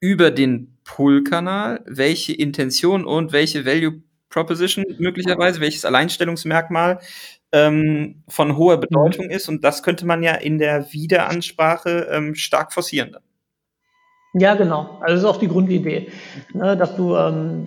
über 0.00 0.30
den 0.30 0.78
Pull-Kanal, 0.84 1.82
welche 1.86 2.32
Intention 2.32 3.04
und 3.04 3.32
welche 3.32 3.66
Value 3.66 4.02
Proposition 4.30 4.84
möglicherweise, 4.98 5.60
welches 5.60 5.84
Alleinstellungsmerkmal 5.84 7.00
ähm, 7.52 8.22
von 8.28 8.56
hoher 8.56 8.76
mhm. 8.76 8.80
Bedeutung 8.80 9.30
ist. 9.30 9.48
Und 9.48 9.64
das 9.64 9.82
könnte 9.82 10.06
man 10.06 10.22
ja 10.22 10.34
in 10.34 10.58
der 10.58 10.92
Wiederansprache 10.92 12.08
ähm, 12.10 12.34
stark 12.34 12.72
forcieren. 12.72 13.16
Ja, 14.34 14.54
genau. 14.54 14.98
Also 15.00 15.14
das 15.14 15.20
ist 15.20 15.24
auch 15.24 15.40
die 15.40 15.48
Grundidee, 15.48 16.10
ne, 16.52 16.76
dass 16.76 16.94
du 16.96 17.16
ähm, 17.16 17.66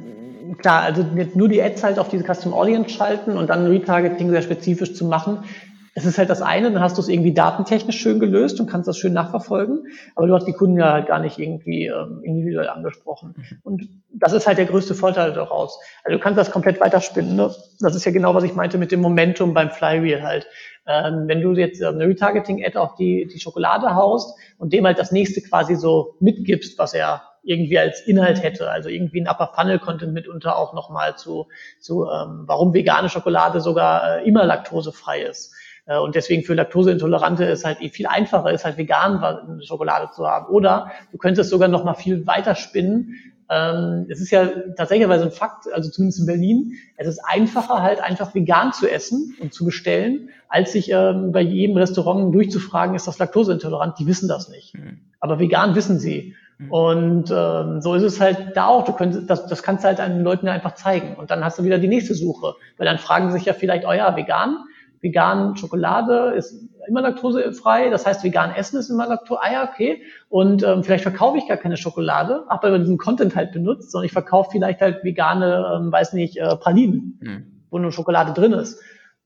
klar, 0.59 0.83
also 0.83 1.05
nur 1.33 1.49
die 1.49 1.61
Ads 1.61 1.83
halt 1.83 1.99
auf 1.99 2.09
diese 2.09 2.23
Custom 2.23 2.53
Audience 2.53 2.91
schalten 2.91 3.31
und 3.37 3.49
dann 3.49 3.65
Retargeting 3.65 4.29
sehr 4.29 4.43
spezifisch 4.43 4.93
zu 4.93 5.05
machen, 5.05 5.43
es 5.93 6.05
ist 6.05 6.17
halt 6.17 6.29
das 6.29 6.41
eine, 6.41 6.71
dann 6.71 6.81
hast 6.81 6.97
du 6.97 7.01
es 7.01 7.09
irgendwie 7.09 7.33
datentechnisch 7.33 7.99
schön 7.99 8.19
gelöst 8.19 8.59
und 8.59 8.67
kannst 8.67 8.87
das 8.87 8.97
schön 8.97 9.13
nachverfolgen, 9.13 9.87
aber 10.15 10.27
du 10.27 10.33
hast 10.33 10.45
die 10.45 10.53
Kunden 10.53 10.77
ja 10.77 10.93
halt 10.93 11.07
gar 11.07 11.19
nicht 11.19 11.37
irgendwie 11.37 11.87
ähm, 11.87 12.21
individuell 12.23 12.69
angesprochen. 12.69 13.35
Und 13.63 13.89
das 14.13 14.31
ist 14.31 14.47
halt 14.47 14.57
der 14.57 14.65
größte 14.65 14.95
Vorteil 14.95 15.33
daraus. 15.33 15.79
Also 16.03 16.17
du 16.17 16.23
kannst 16.23 16.37
das 16.37 16.51
komplett 16.51 16.79
weiterspinnen. 16.79 17.35
Ne? 17.35 17.53
Das 17.79 17.95
ist 17.95 18.05
ja 18.05 18.11
genau, 18.11 18.33
was 18.33 18.43
ich 18.43 18.55
meinte 18.55 18.77
mit 18.77 18.91
dem 18.91 19.01
Momentum 19.01 19.53
beim 19.53 19.69
Flywheel 19.69 20.23
halt. 20.23 20.47
Ähm, 20.87 21.27
wenn 21.27 21.41
du 21.41 21.53
jetzt 21.53 21.81
ähm, 21.81 21.95
eine 21.95 22.07
Retargeting-Ad 22.07 22.77
auf 22.77 22.95
die, 22.95 23.27
die 23.27 23.39
Schokolade 23.39 23.93
haust 23.93 24.37
und 24.57 24.73
dem 24.73 24.85
halt 24.85 24.97
das 24.97 25.11
nächste 25.11 25.41
quasi 25.41 25.75
so 25.75 26.15
mitgibst, 26.19 26.79
was 26.79 26.93
er 26.93 27.23
irgendwie 27.43 27.77
als 27.77 28.01
Inhalt 28.01 28.41
hätte, 28.41 28.69
also 28.69 28.89
irgendwie 28.89 29.21
ein 29.21 29.27
Upper 29.27 29.51
Funnel 29.55 29.79
Content 29.79 30.13
mitunter 30.13 30.57
auch 30.57 30.73
nochmal 30.73 31.17
zu, 31.17 31.47
zu 31.79 32.05
ähm, 32.05 32.43
warum 32.45 32.73
vegane 32.73 33.09
Schokolade 33.09 33.61
sogar 33.61 34.19
äh, 34.19 34.27
immer 34.27 34.45
laktosefrei 34.45 35.23
ist 35.23 35.53
und 35.85 36.15
deswegen 36.15 36.43
für 36.43 36.53
Laktoseintolerante 36.53 37.45
ist 37.45 37.65
halt 37.65 37.79
viel 37.79 38.07
einfacher, 38.07 38.51
ist 38.51 38.65
halt 38.65 38.77
vegan 38.77 39.61
Schokolade 39.63 40.11
zu 40.11 40.27
haben. 40.27 40.47
Oder 40.47 40.91
du 41.11 41.17
könntest 41.17 41.49
sogar 41.49 41.67
noch 41.67 41.83
mal 41.83 41.95
viel 41.95 42.27
weiter 42.27 42.55
spinnen. 42.55 43.15
Ähm, 43.49 44.05
es 44.09 44.21
ist 44.21 44.31
ja 44.31 44.47
tatsächlich 44.77 45.09
ein 45.09 45.31
Fakt, 45.31 45.65
also 45.73 45.89
zumindest 45.89 46.21
in 46.21 46.25
Berlin, 46.25 46.73
es 46.95 47.07
ist 47.07 47.19
einfacher 47.19 47.81
halt 47.81 48.01
einfach 48.01 48.33
vegan 48.33 48.71
zu 48.71 48.89
essen 48.89 49.35
und 49.41 49.53
zu 49.53 49.65
bestellen, 49.65 50.29
als 50.47 50.71
sich 50.71 50.89
ähm, 50.89 51.31
bei 51.33 51.41
jedem 51.41 51.75
Restaurant 51.75 52.33
durchzufragen, 52.33 52.95
ist 52.95 53.07
das 53.07 53.19
laktoseintolerant? 53.19 53.99
Die 53.99 54.07
wissen 54.07 54.29
das 54.29 54.49
nicht. 54.49 54.73
Mhm. 54.75 54.99
Aber 55.19 55.39
vegan 55.39 55.75
wissen 55.75 55.99
sie. 55.99 56.35
Mhm. 56.59 56.71
Und 56.71 57.33
ähm, 57.35 57.81
so 57.81 57.93
ist 57.95 58.03
es 58.03 58.21
halt 58.21 58.55
da 58.55 58.67
auch. 58.67 58.85
Du 58.85 58.93
könntest, 58.93 59.29
das, 59.29 59.47
das 59.47 59.63
kannst 59.63 59.83
du 59.83 59.87
halt 59.87 59.99
den 59.99 60.23
Leuten 60.23 60.47
einfach 60.47 60.75
zeigen. 60.75 61.15
Und 61.15 61.31
dann 61.31 61.43
hast 61.43 61.59
du 61.59 61.63
wieder 61.63 61.79
die 61.79 61.87
nächste 61.87 62.15
Suche. 62.15 62.55
Weil 62.77 62.85
dann 62.85 62.99
fragen 62.99 63.31
sich 63.31 63.45
ja 63.45 63.53
vielleicht, 63.53 63.85
oh 63.85 63.93
ja, 63.93 64.15
vegan, 64.15 64.57
vegan 65.01 65.55
Schokolade 65.57 66.33
ist 66.35 66.63
immer 66.87 67.01
laktosefrei, 67.01 67.89
das 67.89 68.05
heißt 68.05 68.23
vegan 68.23 68.51
Essen 68.51 68.79
ist 68.79 68.89
immer 68.89 69.07
Laktose, 69.07 69.41
ah 69.41 69.51
ja, 69.51 69.69
okay. 69.69 70.01
Und 70.29 70.63
ähm, 70.63 70.83
vielleicht 70.83 71.03
verkaufe 71.03 71.37
ich 71.37 71.47
gar 71.47 71.57
keine 71.57 71.77
Schokolade, 71.77 72.45
habe 72.49 72.67
aber 72.67 72.79
diesen 72.79 72.97
Content 72.97 73.35
halt 73.35 73.51
benutzt, 73.51 73.91
sondern 73.91 74.05
ich 74.05 74.11
verkaufe 74.11 74.51
vielleicht 74.51 74.81
halt 74.81 75.03
vegane, 75.03 75.75
ähm, 75.75 75.91
weiß 75.91 76.13
nicht, 76.13 76.37
äh, 76.37 76.55
Pralinen, 76.55 77.19
mhm. 77.21 77.45
wo 77.69 77.79
nur 77.79 77.91
Schokolade 77.91 78.33
drin 78.33 78.53
ist. 78.53 78.81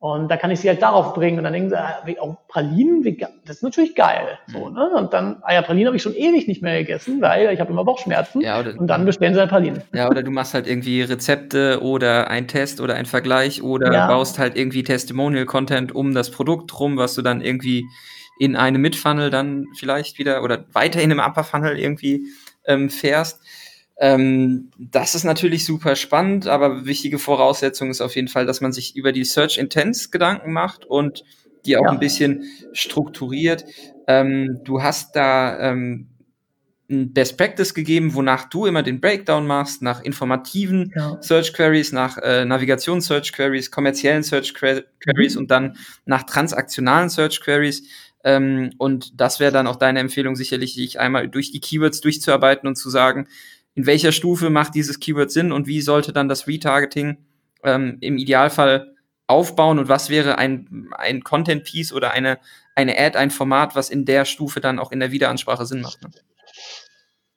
Und 0.06 0.30
da 0.30 0.38
kann 0.38 0.52
ich 0.52 0.60
sie 0.60 0.70
halt 0.70 0.84
darauf 0.84 1.16
bringen. 1.16 1.40
Und 1.40 1.46
dann 1.46 1.54
denken 1.54 1.70
sie, 1.70 1.80
ah, 1.80 1.98
auch 2.22 2.38
Pralinen, 2.48 3.04
das 3.44 3.56
ist 3.56 3.64
natürlich 3.64 3.96
geil. 3.96 4.38
So, 4.46 4.68
mhm. 4.68 4.76
ne? 4.76 4.90
Und 4.96 5.14
dann, 5.14 5.38
ah 5.42 5.52
ja, 5.52 5.64
Pralinen 5.64 5.88
habe 5.88 5.98
ich 5.98 6.04
schon 6.04 6.14
ewig 6.14 6.48
nicht 6.48 6.62
mehr 6.62 6.78
gegessen, 6.78 7.24
weil 7.24 7.52
ich 7.52 7.60
habe 7.60 7.72
immer 7.72 7.84
Bauchschmerzen. 7.84 8.42
Ja, 8.42 8.60
oder, 8.60 8.80
und 8.80 8.86
dann 8.86 9.04
bestellen 9.04 9.34
sie 9.34 9.40
halt 9.40 9.50
Pralinen. 9.50 9.82
Ja, 9.96 10.08
oder 10.08 10.22
du 10.22 10.30
machst 10.30 10.54
halt 10.54 10.68
irgendwie 10.68 11.02
Rezepte 11.02 11.80
oder 11.82 12.30
ein 12.30 12.48
Test 12.48 12.82
oder 12.82 12.94
ein 12.94 13.08
Vergleich 13.08 13.64
oder 13.64 13.92
ja. 13.92 14.06
baust 14.06 14.38
halt 14.38 14.56
irgendwie 14.56 14.84
Testimonial-Content 14.84 15.96
um 15.96 16.14
das 16.14 16.30
Produkt 16.30 16.80
rum, 16.80 16.98
was 16.98 17.16
du 17.16 17.24
dann 17.24 17.42
irgendwie 17.42 17.86
in 18.38 18.56
einem 18.56 18.82
Mid-Funnel 18.84 19.32
dann 19.32 19.66
vielleicht 19.76 20.20
wieder 20.20 20.44
oder 20.44 20.66
weiter 20.72 21.02
in 21.02 21.12
einem 21.12 21.20
Upper-Funnel 21.20 21.80
irgendwie 21.80 22.28
ähm, 22.68 22.92
fährst. 22.92 23.42
Ähm, 23.98 24.72
das 24.78 25.16
ist 25.16 25.24
natürlich 25.24 25.66
super 25.66 25.96
spannend, 25.96 26.48
aber 26.48 26.86
wichtige 26.86 27.18
Voraussetzung 27.18 27.90
ist 27.90 28.02
auf 28.02 28.16
jeden 28.16 28.28
Fall, 28.28 28.46
dass 28.46 28.62
man 28.62 28.74
sich 28.74 28.96
über 28.96 29.12
die 29.12 29.24
Search 29.24 29.58
Intents 29.58 30.12
Gedanken 30.12 30.52
macht 30.52 30.86
und 30.86 31.24
die 31.66 31.78
auch 31.78 31.84
ja. 31.86 31.92
ein 31.92 32.00
bisschen 32.00 32.46
strukturiert. 32.74 33.66
Ähm, 34.08 34.60
du 34.64 34.84
hast 34.84 35.16
da 35.16 35.72
ähm, 35.72 36.10
ein 36.90 37.14
Best 37.14 37.38
Practice 37.38 37.74
gegeben, 37.74 38.14
wonach 38.14 38.50
du 38.50 38.66
immer 38.66 38.84
den 38.84 39.02
Breakdown 39.02 39.48
machst, 39.48 39.82
nach 39.82 40.02
informativen 40.04 40.94
ja. 40.96 41.18
Search 41.22 41.54
Queries, 41.54 41.92
nach 41.92 42.18
äh, 42.18 42.46
Navigations 42.46 43.08
Search 43.08 43.34
Queries, 43.34 43.72
kommerziellen 43.72 44.24
Search 44.24 44.54
Queries 44.54 45.36
mhm. 45.36 45.42
und 45.42 45.52
dann 45.52 45.78
nach 46.06 46.24
transaktionalen 46.24 47.10
Search 47.10 47.42
Queries. 47.42 47.84
Ähm, 48.24 48.72
und 48.78 49.20
das 49.20 49.40
wäre 49.40 49.52
dann 49.52 49.68
auch 49.68 49.78
deine 49.78 50.00
Empfehlung 50.00 50.36
sicherlich, 50.36 50.76
dich 50.76 51.00
einmal 51.00 51.28
durch 51.28 51.52
die 51.52 51.60
Keywords 51.60 52.02
durchzuarbeiten 52.02 52.68
und 52.68 52.76
zu 52.76 52.90
sagen, 52.90 53.28
in 53.76 53.86
welcher 53.86 54.12
Stufe 54.12 54.50
macht 54.50 54.74
dieses 54.74 55.00
Keyword 55.00 55.32
Sinn 55.32 55.52
und 55.52 55.68
wie 55.68 55.82
sollte 55.82 56.14
dann 56.14 56.30
das 56.30 56.48
Retargeting 56.48 57.18
ähm, 57.64 57.98
im 58.02 58.18
Idealfall 58.18 58.94
aufbauen 59.28 59.80
und 59.80 59.90
was 59.90 60.10
wäre 60.10 60.38
ein, 60.38 60.90
ein 60.98 61.24
Content-Piece 61.24 61.94
oder 61.94 62.12
eine, 62.12 62.40
eine 62.76 62.98
Ad, 62.98 63.18
ein 63.18 63.32
Format, 63.32 63.76
was 63.76 63.90
in 63.90 64.06
der 64.06 64.26
Stufe 64.26 64.62
dann 64.62 64.80
auch 64.80 64.92
in 64.92 65.00
der 65.00 65.12
Wiederansprache 65.12 65.66
Sinn 65.66 65.82
macht. 65.82 66.02
Ne? 66.02 66.10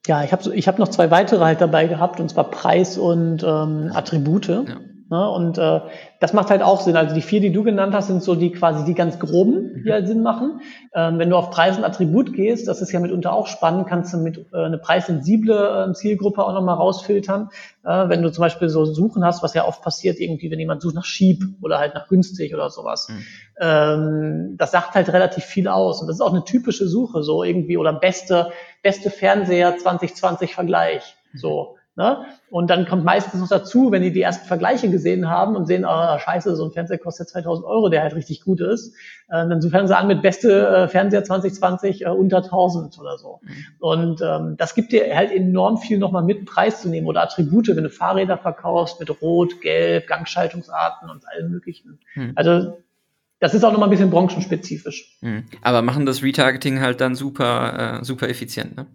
Ja, 0.07 0.25
ich 0.25 0.33
habe 0.33 0.55
ich 0.55 0.69
hab 0.69 0.79
noch 0.79 0.89
zwei 0.89 1.11
weitere 1.11 1.45
halt 1.45 1.61
dabei 1.61 1.87
gehabt, 1.87 2.21
und 2.21 2.31
zwar 2.31 2.51
Preis 2.51 2.97
und 2.97 3.43
ähm, 3.43 3.91
Attribute. 3.93 4.49
Ja. 4.49 4.65
Ne? 5.11 5.31
Und 5.31 5.57
äh, 5.57 5.81
das 6.21 6.35
macht 6.35 6.51
halt 6.51 6.63
auch 6.63 6.81
Sinn. 6.83 6.97
Also 6.97 7.15
die 7.15 7.23
vier, 7.23 7.41
die 7.41 7.51
du 7.51 7.63
genannt 7.63 7.95
hast, 7.95 8.09
sind 8.09 8.23
so 8.23 8.35
die 8.35 8.53
quasi 8.53 8.85
die 8.85 8.95
ganz 8.95 9.19
groben, 9.19 9.83
die 9.83 9.89
mhm. 9.89 9.93
halt 9.93 10.07
Sinn 10.07 10.23
machen. 10.23 10.61
Ähm, 10.95 11.19
wenn 11.19 11.31
du 11.31 11.37
auf 11.37 11.51
Preis 11.51 11.79
und 11.79 11.85
Attribut 11.85 12.35
gehst, 12.35 12.69
das 12.69 12.83
ist 12.83 12.93
ja 12.93 13.01
mitunter 13.01 13.33
auch 13.33 13.47
spannend, 13.47 13.87
kannst 13.87 14.13
du 14.13 14.19
mit 14.19 14.39
äh, 14.53 14.57
eine 14.57 14.77
preissensible 14.77 15.89
äh, 15.89 15.93
Zielgruppe 15.95 16.45
auch 16.45 16.53
nochmal 16.53 16.77
rausfiltern. 16.77 17.49
Äh, 17.85 18.09
wenn 18.11 18.23
du 18.23 18.31
zum 18.31 18.43
Beispiel 18.43 18.69
so 18.69 18.85
Suchen 18.85 19.25
hast, 19.25 19.43
was 19.43 19.55
ja 19.55 19.67
oft 19.67 19.83
passiert, 19.83 20.21
irgendwie, 20.21 20.51
wenn 20.51 20.59
jemand 20.59 20.83
sucht 20.83 20.95
nach 20.95 21.07
Sheep 21.07 21.43
oder 21.63 21.79
halt 21.79 21.95
nach 21.95 22.09
günstig 22.09 22.53
oder 22.53 22.69
sowas. 22.69 23.09
Mhm. 23.09 23.25
Ähm, 23.61 24.55
das 24.59 24.73
sagt 24.73 24.95
halt 24.95 25.11
relativ 25.11 25.45
viel 25.45 25.69
aus. 25.69 26.03
Und 26.03 26.09
das 26.09 26.17
ist 26.17 26.21
auch 26.21 26.35
eine 26.35 26.45
typische 26.45 26.87
Suche, 26.87 27.23
so 27.23 27.45
irgendwie, 27.45 27.79
oder 27.79 27.95
beste, 27.95 28.51
beste 28.83 29.09
Fernseher 29.09 29.79
2020 29.79 30.55
Vergleich. 30.55 31.17
Mhm. 31.33 31.39
So. 31.39 31.78
Ne? 31.99 32.27
Und 32.49 32.71
dann 32.71 32.87
kommt 32.87 33.05
meistens 33.05 33.41
noch 33.41 33.49
dazu, 33.49 33.91
wenn 33.91 34.03
die 34.03 34.13
die 34.13 34.23
ersten 34.23 34.47
Vergleiche 34.47 34.89
gesehen 34.89 35.29
haben 35.29 35.57
und 35.57 35.67
sehen, 35.67 35.85
ah, 35.85 36.17
scheiße, 36.21 36.55
so 36.55 36.65
ein 36.65 36.71
Fernseher 36.71 36.99
kostet 36.99 37.29
2000 37.29 37.67
Euro, 37.67 37.89
der 37.89 38.03
halt 38.03 38.15
richtig 38.15 38.43
gut 38.45 38.61
ist, 38.61 38.95
äh, 39.27 39.49
dann 39.49 39.61
fangen 39.61 39.89
sie 39.89 39.97
an 39.97 40.07
mit 40.07 40.23
beste 40.23 40.69
äh, 40.69 40.87
Fernseher 40.87 41.25
2020 41.25 42.03
äh, 42.03 42.09
unter 42.11 42.37
1000 42.37 43.01
oder 43.01 43.19
so. 43.19 43.41
Mhm. 43.43 43.51
Und 43.81 44.21
ähm, 44.23 44.57
das 44.57 44.77
gibt 44.77 44.93
dir 44.93 45.13
halt 45.13 45.33
enorm 45.33 45.79
viel 45.79 45.99
nochmal 45.99 46.23
mit 46.23 46.47
Preis 46.47 46.83
zu 46.83 46.89
nehmen 46.89 47.09
oder 47.09 47.23
Attribute, 47.23 47.67
wenn 47.75 47.83
du 47.83 47.91
Fahrräder 47.91 48.39
verkaufst 48.39 49.01
mit 49.01 49.21
Rot, 49.21 49.61
Gelb, 49.61 50.07
Gangschaltungsarten 50.07 51.11
und 51.11 51.27
allem 51.27 51.51
möglichen. 51.51 51.99
Mhm. 52.15 52.31
Also 52.37 52.79
das 53.41 53.55
ist 53.55 53.65
auch 53.65 53.73
nochmal 53.73 53.89
ein 53.89 53.91
bisschen 53.91 54.11
branchenspezifisch. 54.11 55.19
Mhm. 55.21 55.47
Aber 55.63 55.83
machen 55.83 56.07
das 56.07 56.23
Retargeting 56.23 56.81
halt 56.81 57.01
dann 57.01 57.17
super, 57.17 57.99
äh, 57.99 58.05
super 58.05 58.29
effizient, 58.29 58.77
ne? 58.77 58.87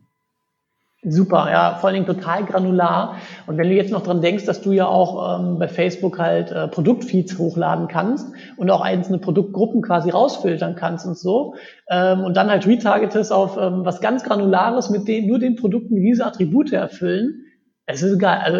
Super, 1.05 1.51
ja, 1.51 1.75
vor 1.75 1.89
allen 1.89 1.95
Dingen 1.95 2.05
total 2.05 2.45
granular. 2.45 3.17
Und 3.45 3.57
wenn 3.57 3.67
du 3.67 3.75
jetzt 3.75 3.91
noch 3.91 4.03
dran 4.03 4.21
denkst, 4.21 4.45
dass 4.45 4.61
du 4.61 4.71
ja 4.71 4.85
auch 4.85 5.39
ähm, 5.39 5.59
bei 5.59 5.67
Facebook 5.67 6.17
halt 6.17 6.51
äh, 6.51 6.69
Produktfeeds 6.69 7.37
hochladen 7.37 7.89
kannst 7.89 8.33
und 8.55 8.71
auch 8.71 8.79
einzelne 8.79 9.17
Produktgruppen 9.17 9.81
quasi 9.81 10.11
rausfiltern 10.11 10.75
kannst 10.75 11.05
und 11.05 11.17
so, 11.17 11.55
ähm, 11.89 12.21
und 12.21 12.37
dann 12.37 12.49
halt 12.49 12.65
retargetest 12.65 13.33
auf 13.33 13.57
ähm, 13.57 13.83
was 13.83 13.99
ganz 13.99 14.23
Granulares 14.23 14.89
mit 14.89 15.07
den, 15.07 15.27
nur 15.27 15.39
den 15.39 15.57
Produkten, 15.57 15.95
die 15.95 16.03
diese 16.03 16.25
Attribute 16.25 16.71
erfüllen, 16.71 17.43
es 17.85 18.01
ist 18.01 18.15
egal. 18.15 18.39
Also 18.39 18.59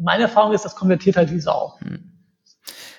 meine 0.00 0.24
Erfahrung 0.24 0.52
ist, 0.52 0.64
das 0.64 0.74
konvertiert 0.74 1.16
halt 1.16 1.32
wie 1.32 1.38
Sau. 1.40 1.74
Hm. 1.78 2.10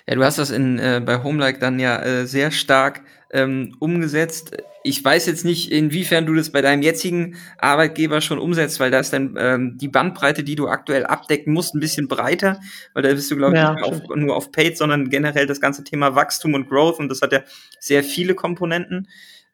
Ja, 0.08 0.14
du 0.14 0.24
hast 0.24 0.38
das 0.38 0.50
in, 0.50 0.78
äh, 0.78 1.02
bei 1.04 1.22
Homelike 1.22 1.58
dann 1.58 1.78
ja 1.78 2.00
äh, 2.00 2.26
sehr 2.26 2.50
stark 2.50 3.02
ähm, 3.32 3.76
umgesetzt. 3.78 4.56
Ich 4.86 5.04
weiß 5.04 5.26
jetzt 5.26 5.44
nicht, 5.44 5.70
inwiefern 5.70 6.26
du 6.26 6.34
das 6.34 6.50
bei 6.50 6.62
deinem 6.62 6.82
jetzigen 6.82 7.36
Arbeitgeber 7.58 8.20
schon 8.20 8.38
umsetzt, 8.38 8.80
weil 8.80 8.90
da 8.90 9.00
ist 9.00 9.12
dann 9.12 9.36
ähm, 9.38 9.78
die 9.78 9.88
Bandbreite, 9.88 10.44
die 10.44 10.54
du 10.54 10.68
aktuell 10.68 11.04
abdecken 11.06 11.52
musst, 11.52 11.74
ein 11.74 11.80
bisschen 11.80 12.08
breiter, 12.08 12.60
weil 12.94 13.02
da 13.02 13.10
bist 13.10 13.30
du, 13.30 13.36
glaube 13.36 13.54
ich, 13.54 13.62
ja, 13.62 13.74
nicht 13.74 13.84
auf, 13.84 14.02
nur 14.14 14.36
auf 14.36 14.52
Paid, 14.52 14.78
sondern 14.78 15.10
generell 15.10 15.46
das 15.46 15.60
ganze 15.60 15.84
Thema 15.84 16.14
Wachstum 16.14 16.54
und 16.54 16.68
Growth 16.68 16.98
und 16.98 17.08
das 17.08 17.20
hat 17.22 17.32
ja 17.32 17.40
sehr 17.80 18.02
viele 18.02 18.34
Komponenten. 18.34 19.08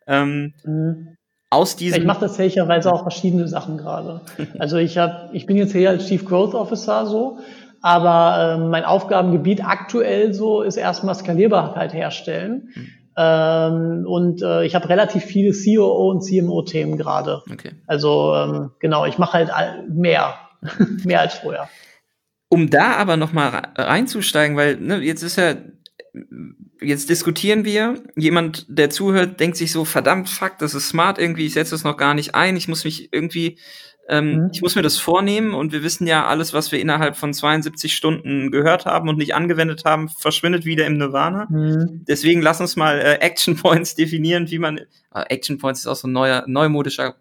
Ähm, 0.07 0.55
mhm. 0.65 1.17
Aus 1.51 1.77
diesem 1.77 2.01
ich 2.01 2.07
mache 2.07 2.21
das 2.21 2.33
tatsächlich 2.33 2.63
auch 2.63 3.03
verschiedene 3.03 3.47
Sachen 3.47 3.77
gerade. 3.79 4.23
Also 4.59 4.77
ich 4.79 4.99
habe, 4.99 5.31
ich 5.33 5.47
bin 5.47 5.57
jetzt 5.57 5.73
hier 5.73 5.91
als 5.91 6.07
Chief 6.07 6.25
Growth 6.25 6.55
Officer 6.55 7.07
so 7.07 7.39
aber 7.83 8.55
äh, 8.55 8.59
mein 8.59 8.85
Aufgabengebiet 8.85 9.65
aktuell 9.65 10.33
so 10.33 10.63
ist 10.63 10.77
erstmal 10.77 11.17
Skalierbarkeit 11.17 11.93
herstellen. 11.93 12.71
Mhm. 12.75 12.89
Ähm, 13.17 14.05
und 14.07 14.43
äh, 14.43 14.65
ich 14.65 14.75
habe 14.75 14.89
relativ 14.89 15.25
viele 15.25 15.53
COO 15.53 16.11
und 16.11 16.23
CMO-Themen 16.23 16.97
gerade. 16.97 17.43
Okay. 17.51 17.73
Also 17.87 18.35
ähm, 18.35 18.71
genau, 18.81 19.05
ich 19.07 19.19
mache 19.19 19.35
halt 19.35 19.51
mehr, 19.89 20.35
mehr 21.05 21.21
als 21.21 21.35
vorher. 21.35 21.69
Um 22.49 22.69
da 22.71 22.97
aber 22.97 23.17
noch 23.17 23.33
mal 23.33 23.49
reinzusteigen, 23.77 24.57
weil 24.57 24.77
ne, 24.77 24.99
jetzt 24.99 25.23
ist 25.23 25.37
ja 25.37 25.55
jetzt 26.83 27.09
diskutieren 27.09 27.65
wir. 27.65 28.03
Jemand, 28.17 28.67
der 28.69 28.91
zuhört, 28.91 29.41
denkt 29.41 29.57
sich 29.57 29.73
so, 29.73 29.85
verdammt, 29.85 30.29
fuck, 30.29 30.59
das 30.59 30.75
ist 30.75 30.89
smart 30.89 31.19
irgendwie, 31.19 31.47
ich 31.47 31.55
setze 31.55 31.75
es 31.75 31.85
noch 31.85 31.97
gar 31.97 32.15
nicht 32.15 32.35
ein, 32.35 32.57
ich 32.57 32.69
muss 32.69 32.85
mich 32.85 33.13
irgendwie 33.13 33.59
ähm, 34.09 34.35
mhm. 34.35 34.51
Ich 34.53 34.63
muss 34.63 34.75
mir 34.75 34.83
das 34.83 34.99
vornehmen 34.99 35.55
und 35.55 35.73
wir 35.73 35.83
wissen 35.83 36.07
ja, 36.07 36.27
alles, 36.27 36.53
was 36.53 36.73
wir 36.73 36.81
innerhalb 36.81 37.17
von 37.17 37.33
72 37.33 37.95
Stunden 37.95 38.51
gehört 38.51 38.85
haben 38.85 39.09
und 39.09 39.17
nicht 39.17 39.35
angewendet 39.35 39.85
haben, 39.85 40.09
verschwindet 40.09 40.65
wieder 40.65 40.87
im 40.87 40.99
Nirvana. 40.99 41.47
Mhm. 41.49 42.05
Deswegen 42.09 42.43
lass 42.43 42.61
uns 42.61 42.77
mal 42.77 42.99
äh, 42.99 43.15
Action 43.21 43.57
Points 43.57 43.95
definieren, 43.97 44.51
wie 44.51 44.59
man. 44.59 44.79
Äh, 44.79 44.85
Action 45.29 45.59
Points 45.59 45.81
ist 45.81 45.87
auch 45.87 45.97
so 45.97 46.09
ein 46.09 46.13
neuer, 46.13 46.45
neumodischer 46.47 47.15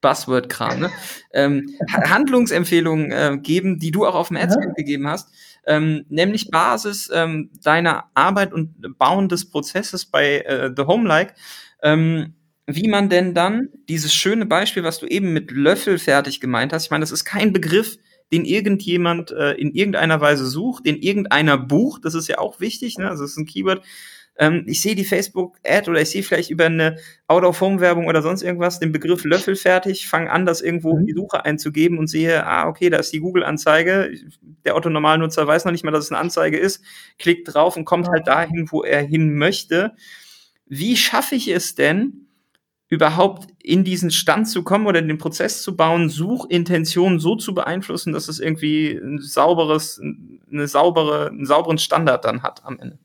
Buzzword-Kram, 0.00 0.78
ne? 0.78 0.90
ähm, 1.32 1.74
Handlungsempfehlungen 1.90 3.10
äh, 3.10 3.38
geben, 3.42 3.80
die 3.80 3.90
du 3.90 4.06
auch 4.06 4.14
auf 4.14 4.28
dem 4.28 4.36
Adscamp 4.36 4.76
gegeben 4.76 5.08
hast, 5.08 5.28
ähm, 5.66 6.04
nämlich 6.08 6.50
Basis 6.50 7.10
ähm, 7.12 7.50
deiner 7.62 8.04
Arbeit 8.14 8.52
und 8.52 8.96
Bauen 8.96 9.28
des 9.28 9.50
Prozesses 9.50 10.06
bei 10.06 10.40
äh, 10.42 10.70
The 10.76 10.84
Home 10.84 11.08
Like. 11.08 11.34
Ähm, 11.82 12.34
wie 12.70 12.86
man 12.86 13.08
denn 13.08 13.32
dann 13.32 13.70
dieses 13.88 14.14
schöne 14.14 14.44
Beispiel, 14.44 14.84
was 14.84 14.98
du 14.98 15.06
eben 15.06 15.32
mit 15.32 15.50
Löffel 15.50 15.98
fertig 15.98 16.38
gemeint 16.38 16.74
hast, 16.74 16.84
ich 16.84 16.90
meine, 16.90 17.02
das 17.02 17.12
ist 17.12 17.24
kein 17.24 17.54
Begriff, 17.54 17.96
den 18.30 18.44
irgendjemand 18.44 19.30
äh, 19.30 19.52
in 19.52 19.74
irgendeiner 19.74 20.20
Weise 20.20 20.46
sucht, 20.46 20.84
den 20.84 20.96
irgendeiner 20.96 21.56
bucht, 21.56 22.04
das 22.04 22.12
ist 22.12 22.28
ja 22.28 22.36
auch 22.36 22.60
wichtig, 22.60 22.98
ne? 22.98 23.08
also 23.08 23.24
das 23.24 23.30
ist 23.30 23.36
ein 23.38 23.46
Keyword. 23.46 23.82
Ähm, 24.36 24.64
ich 24.66 24.82
sehe 24.82 24.94
die 24.94 25.06
Facebook-Ad 25.06 25.90
oder 25.90 26.02
ich 26.02 26.10
sehe 26.10 26.22
vielleicht 26.22 26.50
über 26.50 26.66
eine 26.66 26.98
Out-of-Home-Werbung 27.26 28.06
oder 28.06 28.20
sonst 28.20 28.42
irgendwas 28.42 28.78
den 28.78 28.92
Begriff 28.92 29.24
Löffel 29.24 29.56
fertig, 29.56 30.06
fange 30.06 30.30
an, 30.30 30.44
das 30.44 30.60
irgendwo 30.60 30.94
in 30.94 31.06
die 31.06 31.14
mhm. 31.14 31.20
Suche 31.20 31.46
einzugeben 31.46 31.96
und 31.96 32.08
sehe, 32.08 32.46
ah, 32.46 32.68
okay, 32.68 32.90
da 32.90 32.98
ist 32.98 33.14
die 33.14 33.20
Google-Anzeige. 33.20 34.12
Der 34.66 34.76
Otto-Normalnutzer 34.76 35.46
weiß 35.46 35.64
noch 35.64 35.72
nicht 35.72 35.84
mal, 35.84 35.90
dass 35.90 36.04
es 36.04 36.12
eine 36.12 36.20
Anzeige 36.20 36.58
ist, 36.58 36.84
klickt 37.18 37.52
drauf 37.54 37.78
und 37.78 37.86
kommt 37.86 38.08
halt 38.08 38.28
dahin, 38.28 38.68
wo 38.70 38.82
er 38.82 39.00
hin 39.00 39.38
möchte. 39.38 39.94
Wie 40.66 40.98
schaffe 40.98 41.34
ich 41.34 41.48
es 41.48 41.74
denn, 41.74 42.27
überhaupt 42.88 43.48
in 43.62 43.84
diesen 43.84 44.10
Stand 44.10 44.48
zu 44.48 44.62
kommen 44.62 44.86
oder 44.86 45.02
den 45.02 45.18
Prozess 45.18 45.62
zu 45.62 45.76
bauen, 45.76 46.08
Suchintentionen 46.08 47.20
so 47.20 47.36
zu 47.36 47.54
beeinflussen, 47.54 48.12
dass 48.12 48.28
es 48.28 48.40
irgendwie 48.40 48.92
ein 48.92 49.18
sauberes, 49.20 50.00
eine 50.50 50.66
saubere, 50.66 51.28
einen 51.28 51.44
sauberen 51.44 51.78
Standard 51.78 52.24
dann 52.24 52.42
hat 52.42 52.64
am 52.64 52.78
Ende? 52.80 52.98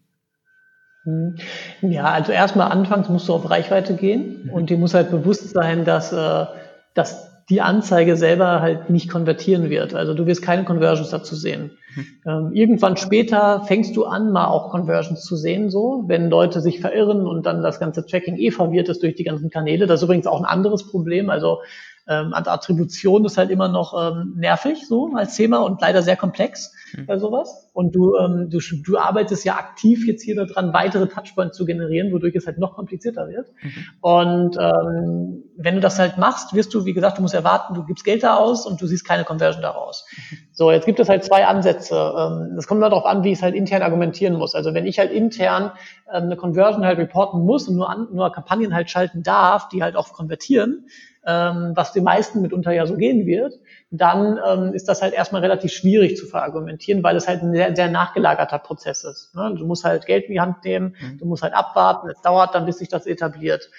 Hm. 1.03 1.35
Ja, 1.81 2.05
also 2.05 2.31
erstmal 2.31 2.71
anfangs 2.71 3.09
musst 3.09 3.27
du 3.27 3.33
auf 3.33 3.49
Reichweite 3.49 3.95
gehen 3.95 4.45
mhm. 4.45 4.49
und 4.51 4.69
dir 4.69 4.77
muss 4.77 4.93
halt 4.93 5.11
bewusst 5.11 5.49
sein, 5.49 5.83
dass, 5.83 6.13
äh, 6.13 6.45
dass 6.93 7.32
die 7.49 7.61
Anzeige 7.61 8.15
selber 8.15 8.61
halt 8.61 8.89
nicht 8.89 9.09
konvertieren 9.09 9.69
wird. 9.69 9.93
Also 9.93 10.13
du 10.13 10.25
wirst 10.25 10.41
keine 10.41 10.63
Conversions 10.63 11.09
dazu 11.09 11.35
sehen. 11.35 11.71
Mhm. 11.95 12.05
Ähm, 12.25 12.51
irgendwann 12.53 12.97
später 12.97 13.63
fängst 13.65 13.95
du 13.95 14.05
an, 14.05 14.31
mal 14.31 14.47
auch 14.47 14.69
Conversions 14.71 15.23
zu 15.23 15.35
sehen, 15.35 15.69
so, 15.69 16.05
wenn 16.07 16.29
Leute 16.29 16.61
sich 16.61 16.79
verirren 16.79 17.27
und 17.27 17.45
dann 17.45 17.61
das 17.61 17.79
ganze 17.79 18.05
Tracking 18.05 18.37
eh 18.37 18.51
verwirrt 18.51 18.89
ist 18.89 19.03
durch 19.03 19.15
die 19.15 19.23
ganzen 19.23 19.49
Kanäle. 19.49 19.87
Das 19.87 19.99
ist 19.99 20.03
übrigens 20.03 20.27
auch 20.27 20.39
ein 20.39 20.45
anderes 20.45 20.87
Problem. 20.89 21.29
Also 21.29 21.59
ähm, 22.07 22.33
Attribution 22.33 23.23
ist 23.23 23.37
halt 23.37 23.49
immer 23.49 23.69
noch 23.69 23.93
ähm, 23.97 24.33
nervig 24.35 24.87
so 24.87 25.11
als 25.15 25.35
Thema 25.35 25.59
und 25.59 25.79
leider 25.79 26.01
sehr 26.01 26.17
komplex 26.17 26.73
mhm. 26.93 27.05
bei 27.05 27.17
sowas. 27.17 27.69
Und 27.73 27.95
du, 27.95 28.17
ähm, 28.17 28.49
du, 28.49 28.59
du 28.59 28.97
arbeitest 28.97 29.45
ja 29.45 29.55
aktiv 29.55 30.05
jetzt 30.05 30.21
hier 30.21 30.35
daran, 30.35 30.73
weitere 30.73 31.07
Touchpoints 31.07 31.55
zu 31.55 31.65
generieren, 31.65 32.11
wodurch 32.11 32.35
es 32.35 32.45
halt 32.45 32.57
noch 32.57 32.75
komplizierter 32.75 33.29
wird. 33.29 33.47
Mhm. 33.61 33.71
Und 34.01 34.57
ähm, 34.59 35.43
wenn 35.55 35.75
du 35.75 35.81
das 35.81 35.97
halt 35.97 36.17
machst, 36.17 36.53
wirst 36.53 36.73
du, 36.73 36.83
wie 36.85 36.93
gesagt, 36.93 37.17
du 37.17 37.21
musst 37.21 37.33
erwarten, 37.33 37.73
du 37.73 37.85
gibst 37.85 38.03
Geld 38.03 38.21
da 38.23 38.35
aus 38.35 38.67
und 38.67 38.81
du 38.81 38.85
siehst 38.85 39.07
keine 39.07 39.23
Conversion 39.23 39.61
daraus. 39.61 40.05
Mhm. 40.11 40.37
So, 40.51 40.71
jetzt 40.71 40.85
gibt 40.85 40.99
es 40.99 41.07
halt 41.07 41.23
zwei 41.23 41.47
Ansätze. 41.47 41.95
Ähm, 41.95 42.53
das 42.57 42.67
kommt 42.67 42.81
mal 42.81 42.89
darauf 42.89 43.05
an, 43.05 43.23
wie 43.23 43.31
ich 43.31 43.37
es 43.37 43.41
halt 43.41 43.55
intern 43.55 43.81
argumentieren 43.81 44.35
muss. 44.35 44.55
Also 44.55 44.73
wenn 44.73 44.85
ich 44.85 44.99
halt 44.99 45.11
intern 45.11 45.71
ähm, 46.13 46.23
eine 46.23 46.35
Conversion 46.35 46.85
halt 46.85 46.97
reporten 46.97 47.45
muss 47.45 47.69
und 47.69 47.77
nur, 47.77 47.89
an, 47.89 48.09
nur 48.11 48.29
Kampagnen 48.33 48.73
halt 48.75 48.89
schalten 48.89 49.23
darf, 49.23 49.69
die 49.69 49.81
halt 49.81 49.95
auch 49.95 50.11
konvertieren, 50.11 50.85
ähm, 51.25 51.71
was 51.75 51.93
den 51.93 52.03
meisten 52.03 52.41
mitunter 52.41 52.71
ja 52.71 52.85
so 52.85 52.97
gehen 52.97 53.25
wird, 53.25 53.53
dann 53.91 54.39
ähm, 54.45 54.73
ist 54.73 54.87
das 54.89 55.01
halt 55.01 55.13
erstmal 55.13 55.41
relativ 55.41 55.71
schwierig 55.71 56.17
zu 56.17 56.25
verargumentieren, 56.25 57.03
weil 57.03 57.15
es 57.15 57.27
halt 57.27 57.41
ein 57.41 57.53
sehr, 57.53 57.75
sehr 57.75 57.89
nachgelagerter 57.89 58.59
Prozess 58.59 59.03
ist. 59.03 59.33
Ne? 59.35 59.55
Du 59.57 59.65
musst 59.65 59.85
halt 59.85 60.05
Geld 60.05 60.25
in 60.25 60.33
die 60.33 60.41
Hand 60.41 60.63
nehmen, 60.65 60.95
mhm. 60.99 61.17
du 61.19 61.25
musst 61.25 61.43
halt 61.43 61.53
abwarten, 61.53 62.09
es 62.09 62.21
dauert 62.21 62.55
dann, 62.55 62.65
bis 62.65 62.79
sich 62.79 62.89
das 62.89 63.05
etabliert. 63.05 63.69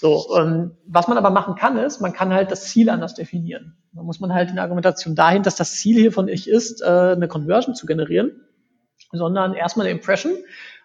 So, 0.00 0.26
ähm, 0.36 0.76
was 0.86 1.08
man 1.08 1.18
aber 1.18 1.30
machen 1.30 1.56
kann, 1.56 1.76
ist, 1.76 2.00
man 2.00 2.12
kann 2.12 2.32
halt 2.32 2.50
das 2.50 2.64
Ziel 2.66 2.88
anders 2.88 3.14
definieren. 3.14 3.76
Da 3.92 4.02
muss 4.02 4.20
man 4.20 4.32
halt 4.32 4.48
in 4.48 4.54
der 4.54 4.62
Argumentation 4.62 5.16
dahin, 5.16 5.42
dass 5.42 5.56
das 5.56 5.74
Ziel 5.74 6.00
hier 6.00 6.12
von 6.12 6.28
ich 6.28 6.48
ist, 6.48 6.82
äh, 6.82 6.86
eine 6.86 7.26
Conversion 7.26 7.74
zu 7.74 7.84
generieren, 7.84 8.40
sondern 9.10 9.54
erstmal 9.54 9.86
eine 9.86 9.96
Impression 9.96 10.32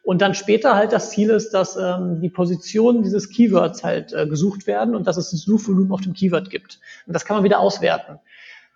und 0.04 0.22
dann 0.22 0.36
später 0.36 0.76
halt 0.76 0.92
das 0.92 1.12
Ziel 1.12 1.30
ist, 1.30 1.54
dass 1.54 1.78
ähm, 1.78 2.20
die 2.20 2.30
Positionen 2.30 3.04
dieses 3.04 3.30
Keywords 3.30 3.86
halt 3.86 4.12
äh, 4.12 4.28
gesucht 4.28 4.68
werden 4.68 4.96
und 4.96 5.08
dass 5.08 5.16
es 5.16 5.32
ein 5.32 5.38
Suchvolumen 5.38 5.94
auf 5.94 6.02
dem 6.02 6.13
Keyword 6.13 6.50
gibt. 6.50 6.80
Und 7.08 7.13
das 7.13 7.24
kann 7.24 7.38
man 7.38 7.46
wieder 7.46 7.60
auswerten. 7.60 8.20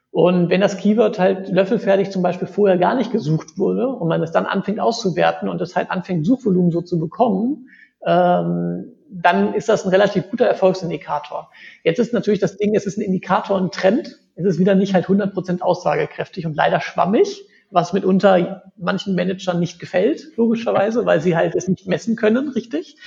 Und 0.10 0.50
wenn 0.50 0.62
das 0.62 0.78
Keyword 0.78 1.20
halt 1.20 1.50
löffelfertig 1.50 2.12
zum 2.12 2.22
Beispiel 2.22 2.48
vorher 2.48 2.78
gar 2.78 2.96
nicht 2.96 3.12
gesucht 3.12 3.58
wurde 3.58 3.90
und 3.90 4.08
man 4.08 4.24
es 4.24 4.32
dann 4.32 4.46
anfängt 4.46 4.80
auszuwerten 4.80 5.50
und 5.50 5.62
es 5.62 5.76
halt 5.76 5.92
anfängt, 5.92 6.26
Suchvolumen 6.26 6.72
so 6.72 6.82
zu 6.82 6.98
bekommen, 6.98 7.68
ähm, 8.06 8.94
dann 9.10 9.54
ist 9.54 9.68
das 9.68 9.86
ein 9.86 9.90
relativ 9.90 10.30
guter 10.30 10.46
Erfolgsindikator. 10.46 11.52
Jetzt 11.84 12.00
ist 12.00 12.14
natürlich 12.14 12.40
das 12.40 12.58
Ding, 12.58 12.74
es 12.74 12.86
ist 12.86 12.98
ein 12.98 13.02
Indikator, 13.02 13.60
ein 13.60 13.72
Trend. 13.72 14.18
Es 14.36 14.46
ist 14.46 14.60
wieder 14.60 14.76
nicht 14.76 14.94
halt 14.94 15.08
100% 15.08 15.62
aussagekräftig 15.62 16.46
und 16.46 16.56
leider 16.56 16.80
schwammig, 16.80 17.48
was 17.70 17.94
mitunter 17.94 18.64
manchen 18.78 19.16
Managern 19.16 19.60
nicht 19.60 19.80
gefällt, 19.80 20.36
logischerweise, 20.38 21.06
weil 21.06 21.22
sie 21.22 21.36
halt 21.36 21.56
es 21.56 21.68
nicht 21.68 21.88
messen 21.88 22.16
können, 22.16 22.50
richtig. 22.50 22.98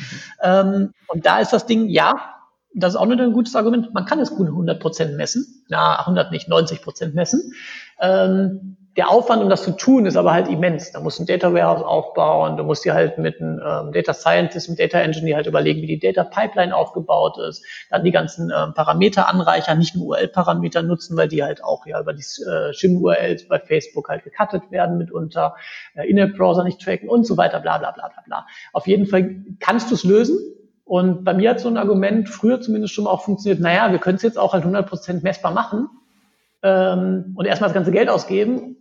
Ähm, 0.43 0.93
und 1.09 1.27
da 1.27 1.41
ist 1.41 1.53
das 1.53 1.67
Ding, 1.67 1.89
ja, 1.89 2.35
das 2.75 2.95
ist 2.95 3.01
auch 3.01 3.07
nicht 3.07 3.21
ein 3.21 3.33
gutes 3.33 3.57
Argument. 3.57 3.93
Man 3.95 4.05
kann 4.05 4.21
es 4.21 4.31
gut 4.31 4.49
100% 4.49 5.17
messen. 5.17 5.65
Na, 5.69 5.99
100 6.01 6.31
nicht, 6.31 6.49
90% 6.49 7.15
messen. 7.15 7.53
Ähm, 8.01 8.77
der 8.97 9.09
Aufwand, 9.09 9.41
um 9.43 9.49
das 9.49 9.63
zu 9.63 9.77
tun, 9.77 10.05
ist 10.05 10.17
aber 10.17 10.33
halt 10.33 10.49
immens. 10.49 10.91
Da 10.91 11.01
musst 11.01 11.19
du 11.19 11.23
ein 11.23 11.27
Data 11.27 11.53
Warehouse 11.55 11.83
aufbauen, 11.83 12.57
du 12.57 12.65
musst 12.65 12.85
dir 12.85 12.93
halt 12.93 13.19
mit 13.19 13.41
einem 13.41 13.61
ähm, 13.65 13.93
Data 13.93 14.13
Scientist, 14.13 14.69
einem 14.69 14.77
Data 14.77 14.99
Engineer 14.99 15.37
halt 15.37 15.47
überlegen, 15.47 15.81
wie 15.83 15.87
die 15.87 15.99
Data 15.99 16.25
Pipeline 16.25 16.75
aufgebaut 16.75 17.39
ist, 17.39 17.65
dann 17.89 18.03
die 18.03 18.11
ganzen 18.11 18.51
ähm, 18.51 18.75
Parameter 18.75 19.29
anreichern, 19.29 19.79
nicht 19.79 19.95
nur 19.95 20.07
URL-Parameter 20.09 20.83
nutzen, 20.83 21.17
weil 21.17 21.29
die 21.29 21.45
halt 21.45 21.63
auch 21.63 21.87
ja 21.87 22.01
über 22.01 22.13
die 22.13 22.25
äh, 22.45 22.73
Shim-URLs 22.73 23.47
bei 23.47 23.61
Facebook 23.61 24.09
halt 24.09 24.25
gecuttet 24.25 24.71
werden 24.71 24.99
mitunter, 24.99 25.55
äh, 25.95 26.09
In-App-Browser 26.09 26.65
nicht 26.65 26.81
tracken 26.81 27.09
und 27.09 27.27
so 27.27 27.37
weiter, 27.37 27.61
bla 27.61 27.79
bla 27.79 27.93
bla 27.93 28.09
bla 28.09 28.23
bla. 28.27 28.47
Auf 28.73 28.89
jeden 28.89 29.07
Fall 29.07 29.37
kannst 29.61 29.91
du 29.91 29.95
es 29.95 30.05
lösen, 30.05 30.39
und 30.85 31.23
bei 31.23 31.35
mir 31.35 31.51
hat 31.51 31.61
so 31.61 31.69
ein 31.69 31.77
Argument 31.77 32.29
früher 32.29 32.61
zumindest 32.61 32.95
schon 32.95 33.05
mal 33.05 33.13
auch 33.13 33.23
funktioniert, 33.23 33.61
naja, 33.61 33.93
wir 33.93 34.01
können 34.01 34.17
es 34.17 34.23
jetzt 34.23 34.37
auch 34.37 34.55
halt 34.55 34.65
100% 34.65 35.23
messbar 35.23 35.53
machen 35.53 35.89
ähm, 36.63 37.35
und 37.37 37.47
erstmal 37.47 37.69
das 37.69 37.75
ganze 37.75 37.93
Geld 37.93 38.09
ausgeben 38.09 38.77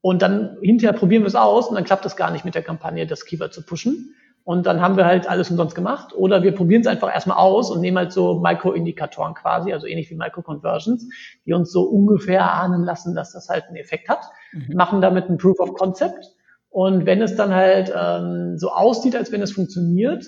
und 0.00 0.22
dann 0.22 0.56
hinterher 0.62 0.96
probieren 0.96 1.22
wir 1.22 1.28
es 1.28 1.34
aus 1.34 1.68
und 1.68 1.74
dann 1.74 1.84
klappt 1.84 2.06
es 2.06 2.16
gar 2.16 2.30
nicht 2.30 2.44
mit 2.44 2.54
der 2.54 2.62
Kampagne, 2.62 3.06
das 3.06 3.24
Keyword 3.24 3.52
zu 3.52 3.64
pushen. 3.64 4.14
Und 4.44 4.64
dann 4.64 4.80
haben 4.80 4.96
wir 4.96 5.04
halt 5.04 5.28
alles 5.28 5.50
umsonst 5.50 5.74
gemacht. 5.74 6.14
Oder 6.16 6.42
wir 6.42 6.54
probieren 6.54 6.80
es 6.80 6.86
einfach 6.86 7.12
erstmal 7.12 7.36
aus 7.36 7.70
und 7.70 7.82
nehmen 7.82 7.98
halt 7.98 8.12
so 8.12 8.40
Micro-Indikatoren 8.40 9.34
quasi, 9.34 9.74
also 9.74 9.86
ähnlich 9.86 10.08
wie 10.08 10.14
Micro-Conversions, 10.14 11.06
die 11.44 11.52
uns 11.52 11.70
so 11.70 11.82
ungefähr 11.82 12.50
ahnen 12.54 12.82
lassen, 12.82 13.14
dass 13.14 13.32
das 13.32 13.50
halt 13.50 13.64
einen 13.64 13.76
Effekt 13.76 14.08
hat. 14.08 14.24
Mhm. 14.52 14.74
Machen 14.74 15.00
damit 15.02 15.28
ein 15.28 15.36
Proof 15.36 15.60
of 15.60 15.74
Concept. 15.74 16.32
Und 16.70 17.04
wenn 17.04 17.20
es 17.20 17.36
dann 17.36 17.54
halt 17.54 17.92
ähm, 17.94 18.56
so 18.56 18.70
aussieht, 18.70 19.16
als 19.16 19.32
wenn 19.32 19.42
es 19.42 19.52
funktioniert, 19.52 20.24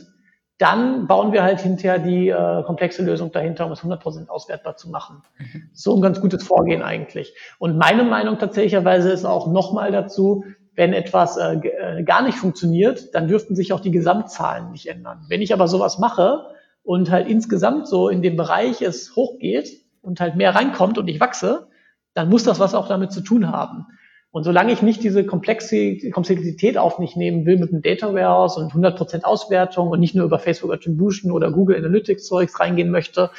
dann 0.60 1.06
bauen 1.06 1.32
wir 1.32 1.42
halt 1.42 1.60
hinterher 1.60 1.98
die 1.98 2.28
äh, 2.28 2.62
komplexe 2.64 3.02
Lösung 3.02 3.32
dahinter, 3.32 3.64
um 3.64 3.72
es 3.72 3.80
100% 3.80 4.28
auswertbar 4.28 4.76
zu 4.76 4.90
machen. 4.90 5.22
Mhm. 5.38 5.70
So 5.72 5.96
ein 5.96 6.02
ganz 6.02 6.20
gutes 6.20 6.42
Vorgehen 6.42 6.82
eigentlich. 6.82 7.34
Und 7.58 7.78
meine 7.78 8.04
Meinung 8.04 8.38
tatsächlicherweise 8.38 9.10
ist 9.10 9.24
auch 9.24 9.50
nochmal 9.50 9.90
dazu, 9.90 10.44
wenn 10.74 10.92
etwas 10.92 11.38
äh, 11.38 11.54
äh, 11.54 12.02
gar 12.02 12.22
nicht 12.22 12.36
funktioniert, 12.36 13.14
dann 13.14 13.26
dürften 13.26 13.56
sich 13.56 13.72
auch 13.72 13.80
die 13.80 13.90
Gesamtzahlen 13.90 14.70
nicht 14.70 14.86
ändern. 14.86 15.24
Wenn 15.28 15.40
ich 15.40 15.54
aber 15.54 15.66
sowas 15.66 15.98
mache 15.98 16.44
und 16.82 17.10
halt 17.10 17.26
insgesamt 17.26 17.88
so 17.88 18.10
in 18.10 18.20
dem 18.20 18.36
Bereich 18.36 18.82
es 18.82 19.16
hochgeht 19.16 19.70
und 20.02 20.20
halt 20.20 20.36
mehr 20.36 20.54
reinkommt 20.54 20.98
und 20.98 21.08
ich 21.08 21.20
wachse, 21.20 21.68
dann 22.12 22.28
muss 22.28 22.44
das 22.44 22.60
was 22.60 22.74
auch 22.74 22.86
damit 22.86 23.12
zu 23.12 23.22
tun 23.22 23.50
haben. 23.50 23.86
Und 24.32 24.44
solange 24.44 24.72
ich 24.72 24.80
nicht 24.80 25.02
diese 25.02 25.26
Komplexität 25.26 26.78
auf 26.78 27.00
mich 27.00 27.16
nehmen 27.16 27.46
will 27.46 27.58
mit 27.58 27.72
einem 27.72 27.82
Data 27.82 28.14
Warehouse 28.14 28.56
und 28.56 28.72
100% 28.72 29.24
Auswertung 29.24 29.88
und 29.88 29.98
nicht 29.98 30.14
nur 30.14 30.24
über 30.24 30.38
Facebook 30.38 30.72
Attribution 30.72 31.32
oder 31.32 31.50
Google 31.50 31.76
Analytics 31.76 32.26
Zeugs 32.26 32.60
reingehen 32.60 32.90
möchte, 32.90 33.30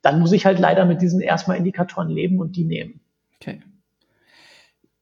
dann 0.00 0.20
muss 0.20 0.32
ich 0.32 0.46
halt 0.46 0.58
leider 0.58 0.86
mit 0.86 1.02
diesen 1.02 1.20
erstmal 1.20 1.58
Indikatoren 1.58 2.08
leben 2.08 2.38
und 2.38 2.56
die 2.56 2.64
nehmen. 2.64 3.00
Okay. 3.40 3.60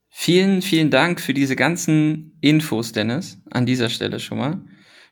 Vielen, 0.09 0.61
vielen 0.61 0.89
Dank 0.89 1.21
für 1.21 1.33
diese 1.33 1.55
ganzen 1.55 2.37
Infos, 2.41 2.91
Dennis, 2.91 3.39
an 3.51 3.65
dieser 3.65 3.89
Stelle 3.89 4.19
schon 4.19 4.39
mal. 4.39 4.61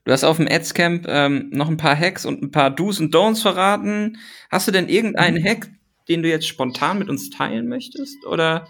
Du 0.04 0.12
hast 0.12 0.24
auf 0.24 0.38
dem 0.38 0.48
Adscamp 0.50 1.06
ähm, 1.08 1.50
noch 1.52 1.70
ein 1.70 1.78
paar 1.78 1.98
Hacks 1.98 2.26
und 2.26 2.44
ein 2.44 2.52
paar 2.52 2.72
Do's 2.72 3.00
und 3.00 3.16
Don'ts 3.16 3.42
verraten. 3.42 4.18
Hast 4.52 4.68
du 4.68 4.72
denn 4.72 4.90
irgendeinen 4.90 5.42
Hack, 5.42 5.70
den 6.10 6.24
du 6.24 6.30
jetzt 6.30 6.48
spontan 6.48 7.00
mit 7.00 7.10
uns 7.10 7.30
teilen 7.30 7.68
möchtest? 7.68 8.26
Oder 8.26 8.68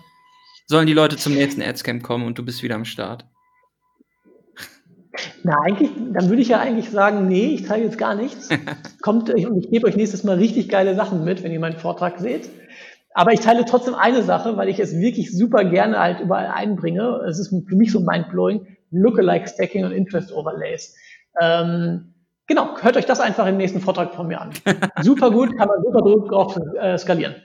sollen 0.65 0.87
die 0.87 0.93
Leute 0.93 1.17
zum 1.17 1.33
nächsten 1.33 1.61
Adscamp 1.61 2.03
kommen 2.03 2.25
und 2.25 2.37
du 2.37 2.45
bist 2.45 2.63
wieder 2.63 2.75
am 2.75 2.85
Start? 2.85 3.25
Na, 5.43 5.61
eigentlich, 5.61 5.91
dann 6.13 6.29
würde 6.29 6.41
ich 6.41 6.49
ja 6.49 6.59
eigentlich 6.59 6.89
sagen, 6.89 7.27
nee, 7.27 7.53
ich 7.53 7.63
teile 7.63 7.83
jetzt 7.83 7.97
gar 7.97 8.15
nichts. 8.15 8.49
Kommt 9.01 9.29
und 9.29 9.63
ich 9.63 9.69
gebe 9.69 9.87
euch 9.87 9.95
nächstes 9.95 10.23
Mal 10.23 10.37
richtig 10.37 10.69
geile 10.69 10.95
Sachen 10.95 11.23
mit, 11.23 11.43
wenn 11.43 11.51
ihr 11.51 11.59
meinen 11.59 11.77
Vortrag 11.77 12.19
seht. 12.19 12.49
Aber 13.13 13.31
ich 13.31 13.39
teile 13.39 13.63
trotzdem 13.63 13.95
eine 13.95 14.23
Sache, 14.23 14.57
weil 14.57 14.67
ich 14.67 14.79
es 14.79 14.99
wirklich 14.99 15.31
super 15.31 15.63
gerne 15.63 15.99
halt 15.99 16.19
überall 16.19 16.47
einbringe. 16.47 17.21
Es 17.27 17.39
ist 17.39 17.49
für 17.49 17.75
mich 17.75 17.91
so 17.91 18.01
mindblowing. 18.01 18.67
Lookalike 18.91 19.47
Stacking 19.47 19.85
und 19.85 19.93
Interest 19.93 20.33
Overlays. 20.33 20.95
Ähm, 21.39 22.13
genau, 22.47 22.77
hört 22.81 22.97
euch 22.97 23.05
das 23.05 23.19
einfach 23.21 23.47
im 23.47 23.57
nächsten 23.57 23.79
Vortrag 23.79 24.13
von 24.13 24.27
mir 24.27 24.41
an. 24.41 24.51
super 25.01 25.31
gut, 25.31 25.55
kann 25.57 25.67
man 25.67 25.81
super 25.81 26.01
drauf 26.27 26.59
äh, 26.77 26.97
skalieren. 26.97 27.35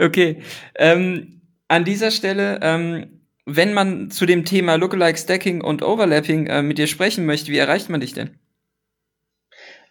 okay. 0.00 0.42
Ähm, 0.76 1.41
an 1.72 1.84
dieser 1.84 2.10
Stelle, 2.10 2.60
ähm, 2.60 3.20
wenn 3.46 3.72
man 3.72 4.10
zu 4.10 4.26
dem 4.26 4.44
Thema 4.44 4.74
Lookalike 4.74 5.18
Stacking 5.18 5.62
und 5.62 5.82
Overlapping 5.82 6.46
äh, 6.46 6.62
mit 6.62 6.76
dir 6.76 6.86
sprechen 6.86 7.24
möchte, 7.24 7.50
wie 7.50 7.56
erreicht 7.56 7.88
man 7.88 8.00
dich 8.00 8.12
denn? 8.12 8.30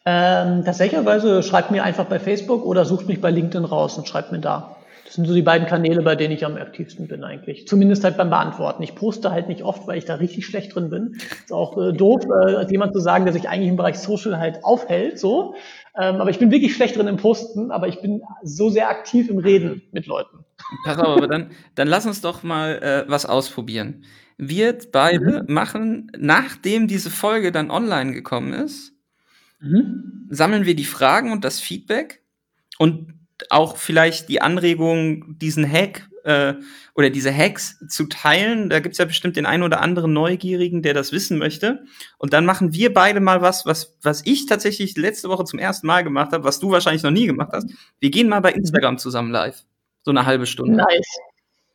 Ähm, 0.06 0.64
tatsächlicherweise 0.64 1.42
schreibt 1.42 1.72
mir 1.72 1.84
einfach 1.84 2.06
bei 2.06 2.20
Facebook 2.20 2.66
oder 2.66 2.86
sucht 2.86 3.08
mich 3.08 3.20
bei 3.20 3.32
LinkedIn 3.32 3.66
raus 3.66 3.98
und 3.98 4.08
schreibt 4.08 4.32
mir 4.32 4.40
da. 4.40 4.76
Das 5.06 5.16
sind 5.16 5.26
so 5.26 5.34
die 5.34 5.42
beiden 5.42 5.68
Kanäle, 5.68 6.04
bei 6.04 6.16
denen 6.16 6.34
ich 6.34 6.46
am 6.46 6.56
aktivsten 6.56 7.08
bin 7.08 7.24
eigentlich. 7.24 7.68
Zumindest 7.68 8.04
halt 8.04 8.16
beim 8.16 8.30
Beantworten. 8.30 8.84
Ich 8.84 8.96
poste 8.96 9.32
halt 9.32 9.48
nicht 9.48 9.64
oft, 9.64 9.88
weil 9.88 9.98
ich 9.98 10.06
da 10.06 10.16
richtig 10.16 10.46
schlecht 10.46 10.76
drin 10.76 10.90
bin. 10.92 11.18
Ist 11.44 11.52
auch 11.52 11.78
äh, 11.78 11.94
doof, 11.94 12.22
äh, 12.46 12.72
jemand 12.72 12.94
zu 12.94 13.00
sagen, 13.00 13.26
der 13.26 13.34
sich 13.34 13.50
eigentlich 13.50 13.70
im 13.70 13.76
Bereich 13.76 13.98
Social 13.98 14.38
halt 14.38 14.64
aufhält, 14.64 15.20
so. 15.20 15.56
Ähm, 16.00 16.22
aber 16.22 16.30
ich 16.30 16.40
bin 16.40 16.52
wirklich 16.52 16.76
schlecht 16.76 16.96
drin 16.96 17.08
im 17.08 17.18
Posten, 17.18 17.72
aber 17.72 17.88
ich 17.88 18.02
bin 18.02 18.22
so 18.44 18.70
sehr 18.70 18.90
aktiv 18.90 19.30
im 19.30 19.40
Reden 19.40 19.82
mit 19.92 20.06
Leuten. 20.06 20.46
Pass 20.84 20.98
auf, 20.98 21.18
aber 21.18 21.28
dann, 21.28 21.52
dann 21.76 21.88
lass 21.88 22.06
uns 22.06 22.22
doch 22.22 22.44
mal 22.44 22.82
äh, 22.82 23.10
was 23.10 23.26
ausprobieren. 23.26 24.04
Wir 24.38 24.78
beide 24.92 25.44
mhm. 25.44 25.54
machen, 25.54 26.12
nachdem 26.18 26.88
diese 26.88 27.10
Folge 27.10 27.52
dann 27.52 27.70
online 27.70 28.14
gekommen 28.14 28.54
ist, 28.54 28.94
mhm. 29.60 30.28
sammeln 30.30 30.66
wir 30.66 30.76
die 30.76 30.86
Fragen 30.86 31.32
und 31.32 31.44
das 31.46 31.60
Feedback 31.60 32.24
und 32.78 33.14
auch 33.50 33.78
vielleicht 33.78 34.30
die 34.30 34.42
Anregung, 34.42 35.38
diesen 35.38 35.70
Hack 35.70 36.10
äh, 36.24 36.56
oder 36.96 37.10
diese 37.10 37.36
Hacks 37.36 37.78
zu 37.88 38.06
teilen. 38.06 38.70
Da 38.70 38.80
gibt's 38.80 38.98
ja 38.98 39.06
bestimmt 39.06 39.36
den 39.36 39.46
einen 39.46 39.64
oder 39.64 39.82
anderen 39.82 40.14
Neugierigen, 40.14 40.82
der 40.82 40.94
das 40.94 41.12
wissen 41.12 41.38
möchte. 41.38 41.84
Und 42.18 42.34
dann 42.34 42.46
machen 42.46 42.74
wir 42.74 42.94
beide 42.94 43.20
mal 43.20 43.42
was, 43.42 43.66
was, 43.66 43.98
was 44.02 44.26
ich 44.26 44.46
tatsächlich 44.46 44.98
letzte 44.98 45.30
Woche 45.30 45.46
zum 45.46 45.60
ersten 45.60 45.88
Mal 45.88 46.04
gemacht 46.04 46.32
habe, 46.34 46.44
was 46.44 46.60
du 46.60 46.72
wahrscheinlich 46.72 47.04
noch 47.04 47.12
nie 47.12 47.28
gemacht 47.28 47.52
hast. 47.54 47.70
Wir 48.00 48.12
gehen 48.12 48.30
mal 48.30 48.42
bei 48.42 48.52
Instagram 48.52 48.98
zusammen 48.98 49.32
live. 49.32 49.64
So 50.04 50.12
eine 50.12 50.26
halbe 50.26 50.46
Stunde. 50.46 50.78
Nice. 50.78 51.20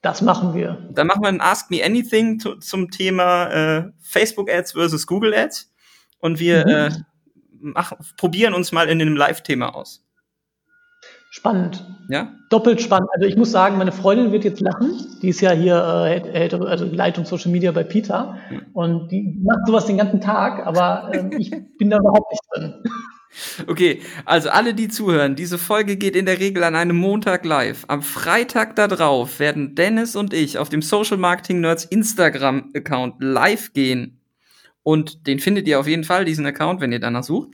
Das 0.03 0.23
machen 0.23 0.55
wir. 0.55 0.89
Dann 0.93 1.07
machen 1.07 1.23
wir 1.23 1.29
ein 1.29 1.41
Ask 1.41 1.71
Me 1.71 1.85
Anything 1.85 2.39
zu, 2.39 2.57
zum 2.57 2.91
Thema 2.91 3.47
äh, 3.47 3.85
Facebook 4.01 4.51
Ads 4.51 4.73
versus 4.73 5.07
Google 5.07 5.35
Ads. 5.35 5.73
Und 6.21 6.39
wir 6.39 6.65
mhm. 6.65 6.71
äh, 6.71 6.91
machen, 7.61 7.99
probieren 8.17 8.55
uns 8.55 8.73
mal 8.73 8.89
in 8.89 9.01
einem 9.01 9.17
Live-Thema 9.17 9.75
aus. 9.75 10.07
Spannend. 11.31 11.85
Ja? 12.09 12.33
Doppelt 12.51 12.81
spannend. 12.81 13.11
Also 13.13 13.27
ich 13.27 13.37
muss 13.37 13.51
sagen, 13.51 13.77
meine 13.77 13.93
Freundin 13.93 14.33
wird 14.33 14.45
jetzt 14.45 14.61
lachen. 14.61 14.95
Die 15.21 15.29
ist 15.29 15.41
ja 15.41 15.51
hier 15.51 15.77
äh, 16.25 16.49
also 16.55 16.87
Leitung 16.87 17.27
Social 17.27 17.51
Media 17.51 17.73
bei 17.73 17.85
Peter. 17.85 18.39
Mhm. 18.49 18.63
Und 18.73 19.09
die 19.13 19.39
macht 19.43 19.67
sowas 19.67 19.87
den 19.87 19.99
ganzen 19.99 20.21
Tag, 20.21 20.67
aber 20.67 21.11
äh, 21.13 21.37
ich 21.37 21.51
bin 21.79 21.91
da 21.91 21.99
überhaupt 21.99 22.31
nicht 22.31 22.43
drin. 22.53 22.75
Okay, 23.67 24.01
also 24.25 24.49
alle, 24.51 24.75
die 24.75 24.89
zuhören, 24.89 25.37
diese 25.37 25.59
Folge 25.59 25.97
geht 25.97 26.17
in 26.17 26.27
der 26.27 26.39
Regel 26.39 26.65
an 26.65 26.75
einem 26.75 26.97
Montag 26.97 27.45
live. 27.45 27.85
Am 27.89 28.03
Freitag 28.03 28.77
darauf 28.77 29.39
werden 29.39 29.75
Dennis 29.75 30.17
und 30.17 30.33
ich 30.33 30.59
auf 30.59 30.69
dem 30.69 30.83
Social 30.83 31.17
Marketing 31.17 31.61
Nerds 31.61 31.85
Instagram-Account 31.85 33.17
live 33.19 33.73
gehen. 33.73 34.21
Und 34.83 35.27
den 35.27 35.41
findet 35.41 35.67
ihr 35.67 35.81
auf 35.81 35.89
jeden 35.89 36.05
Fall, 36.05 36.25
diesen 36.25 36.47
Account, 36.47 36.81
wenn 36.81 36.93
ihr 36.93 37.01
danach 37.01 37.25
sucht. 37.25 37.51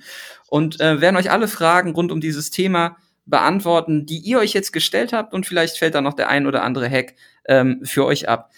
Und 0.48 0.80
äh, 0.80 1.00
werden 1.00 1.16
euch 1.16 1.30
alle 1.30 1.48
Fragen 1.48 1.92
rund 1.92 2.12
um 2.12 2.20
dieses 2.20 2.50
Thema 2.50 2.98
beantworten, 3.24 4.04
die 4.04 4.18
ihr 4.18 4.38
euch 4.38 4.52
jetzt 4.52 4.72
gestellt 4.72 5.12
habt. 5.12 5.32
Und 5.32 5.46
vielleicht 5.46 5.78
fällt 5.78 5.94
da 5.94 6.00
noch 6.00 6.14
der 6.14 6.28
ein 6.28 6.46
oder 6.46 6.62
andere 6.62 6.90
Hack 6.90 7.14
ähm, 7.46 7.80
für 7.84 8.04
euch 8.04 8.28
ab. 8.28 8.50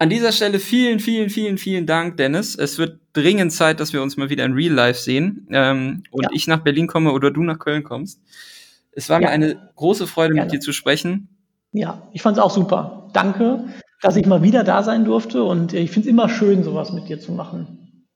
An 0.00 0.10
dieser 0.10 0.30
Stelle 0.30 0.60
vielen, 0.60 1.00
vielen, 1.00 1.28
vielen, 1.28 1.58
vielen 1.58 1.84
Dank, 1.84 2.16
Dennis. 2.18 2.54
Es 2.54 2.78
wird 2.78 3.00
dringend 3.14 3.52
Zeit, 3.52 3.80
dass 3.80 3.92
wir 3.92 4.00
uns 4.00 4.16
mal 4.16 4.30
wieder 4.30 4.44
in 4.44 4.52
Real 4.52 4.72
Life 4.72 5.00
sehen 5.00 5.48
ähm, 5.50 6.04
und 6.12 6.22
ja. 6.22 6.30
ich 6.32 6.46
nach 6.46 6.60
Berlin 6.60 6.86
komme 6.86 7.10
oder 7.12 7.32
du 7.32 7.42
nach 7.42 7.58
Köln 7.58 7.82
kommst. 7.82 8.20
Es 8.92 9.08
war 9.08 9.20
ja. 9.20 9.26
mir 9.26 9.32
eine 9.32 9.70
große 9.74 10.06
Freude, 10.06 10.34
Gerne. 10.34 10.46
mit 10.46 10.54
dir 10.54 10.60
zu 10.60 10.72
sprechen. 10.72 11.28
Ja, 11.72 12.08
ich 12.12 12.22
fand 12.22 12.36
es 12.36 12.42
auch 12.42 12.52
super. 12.52 13.10
Danke, 13.12 13.64
dass 14.00 14.14
ich 14.14 14.26
mal 14.26 14.42
wieder 14.42 14.62
da 14.62 14.84
sein 14.84 15.04
durfte 15.04 15.42
und 15.42 15.72
ich 15.72 15.90
finde 15.90 16.08
es 16.08 16.10
immer 16.10 16.28
schön, 16.28 16.62
sowas 16.62 16.92
mit 16.92 17.08
dir 17.08 17.18
zu 17.18 17.32
machen. 17.32 18.06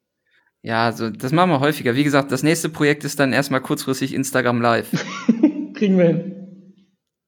Ja, 0.63 0.87
also 0.87 1.11
das 1.11 1.33
machen 1.33 1.51
wir 1.51 1.59
häufiger. 1.59 1.97
Wie 1.97 2.05
gesagt, 2.05 2.31
das 2.31 2.45
nächste 2.45 2.69
Projekt 2.69 3.03
ist 3.03 3.19
dann 3.19 3.33
erstmal 3.33 3.61
kurzfristig 3.61 4.15
Instagram 4.15 4.61
Live. 4.61 4.91
Kriegen 5.75 5.99
wir 5.99 6.05
hin. 6.05 6.75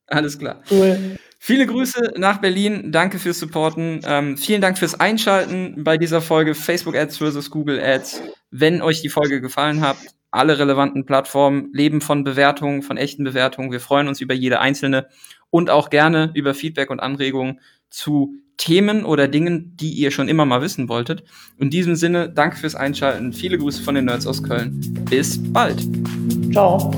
Alles 0.06 0.38
klar. 0.38 0.62
Cool. 0.70 1.16
Viele 1.46 1.66
Grüße 1.66 2.14
nach 2.16 2.38
Berlin. 2.38 2.90
Danke 2.90 3.18
fürs 3.18 3.38
Supporten. 3.38 4.00
Ähm, 4.06 4.38
vielen 4.38 4.62
Dank 4.62 4.78
fürs 4.78 4.98
Einschalten 4.98 5.84
bei 5.84 5.98
dieser 5.98 6.22
Folge 6.22 6.54
Facebook 6.54 6.96
Ads 6.96 7.18
versus 7.18 7.50
Google 7.50 7.78
Ads. 7.78 8.22
Wenn 8.50 8.80
euch 8.80 9.02
die 9.02 9.10
Folge 9.10 9.42
gefallen 9.42 9.82
hat, 9.82 9.98
alle 10.30 10.58
relevanten 10.58 11.04
Plattformen 11.04 11.68
leben 11.74 12.00
von 12.00 12.24
Bewertungen, 12.24 12.80
von 12.80 12.96
echten 12.96 13.24
Bewertungen. 13.24 13.70
Wir 13.72 13.80
freuen 13.80 14.08
uns 14.08 14.22
über 14.22 14.32
jede 14.32 14.58
einzelne 14.58 15.06
und 15.50 15.68
auch 15.68 15.90
gerne 15.90 16.30
über 16.32 16.54
Feedback 16.54 16.88
und 16.88 17.00
Anregungen 17.00 17.60
zu 17.90 18.36
Themen 18.56 19.04
oder 19.04 19.28
Dingen, 19.28 19.76
die 19.76 19.90
ihr 19.90 20.12
schon 20.12 20.28
immer 20.28 20.46
mal 20.46 20.62
wissen 20.62 20.88
wolltet. 20.88 21.24
In 21.58 21.68
diesem 21.68 21.94
Sinne, 21.94 22.30
danke 22.30 22.56
fürs 22.56 22.74
Einschalten. 22.74 23.34
Viele 23.34 23.58
Grüße 23.58 23.82
von 23.82 23.94
den 23.94 24.06
Nerds 24.06 24.26
aus 24.26 24.42
Köln. 24.42 24.80
Bis 25.10 25.38
bald. 25.52 25.86
Ciao. 26.52 26.90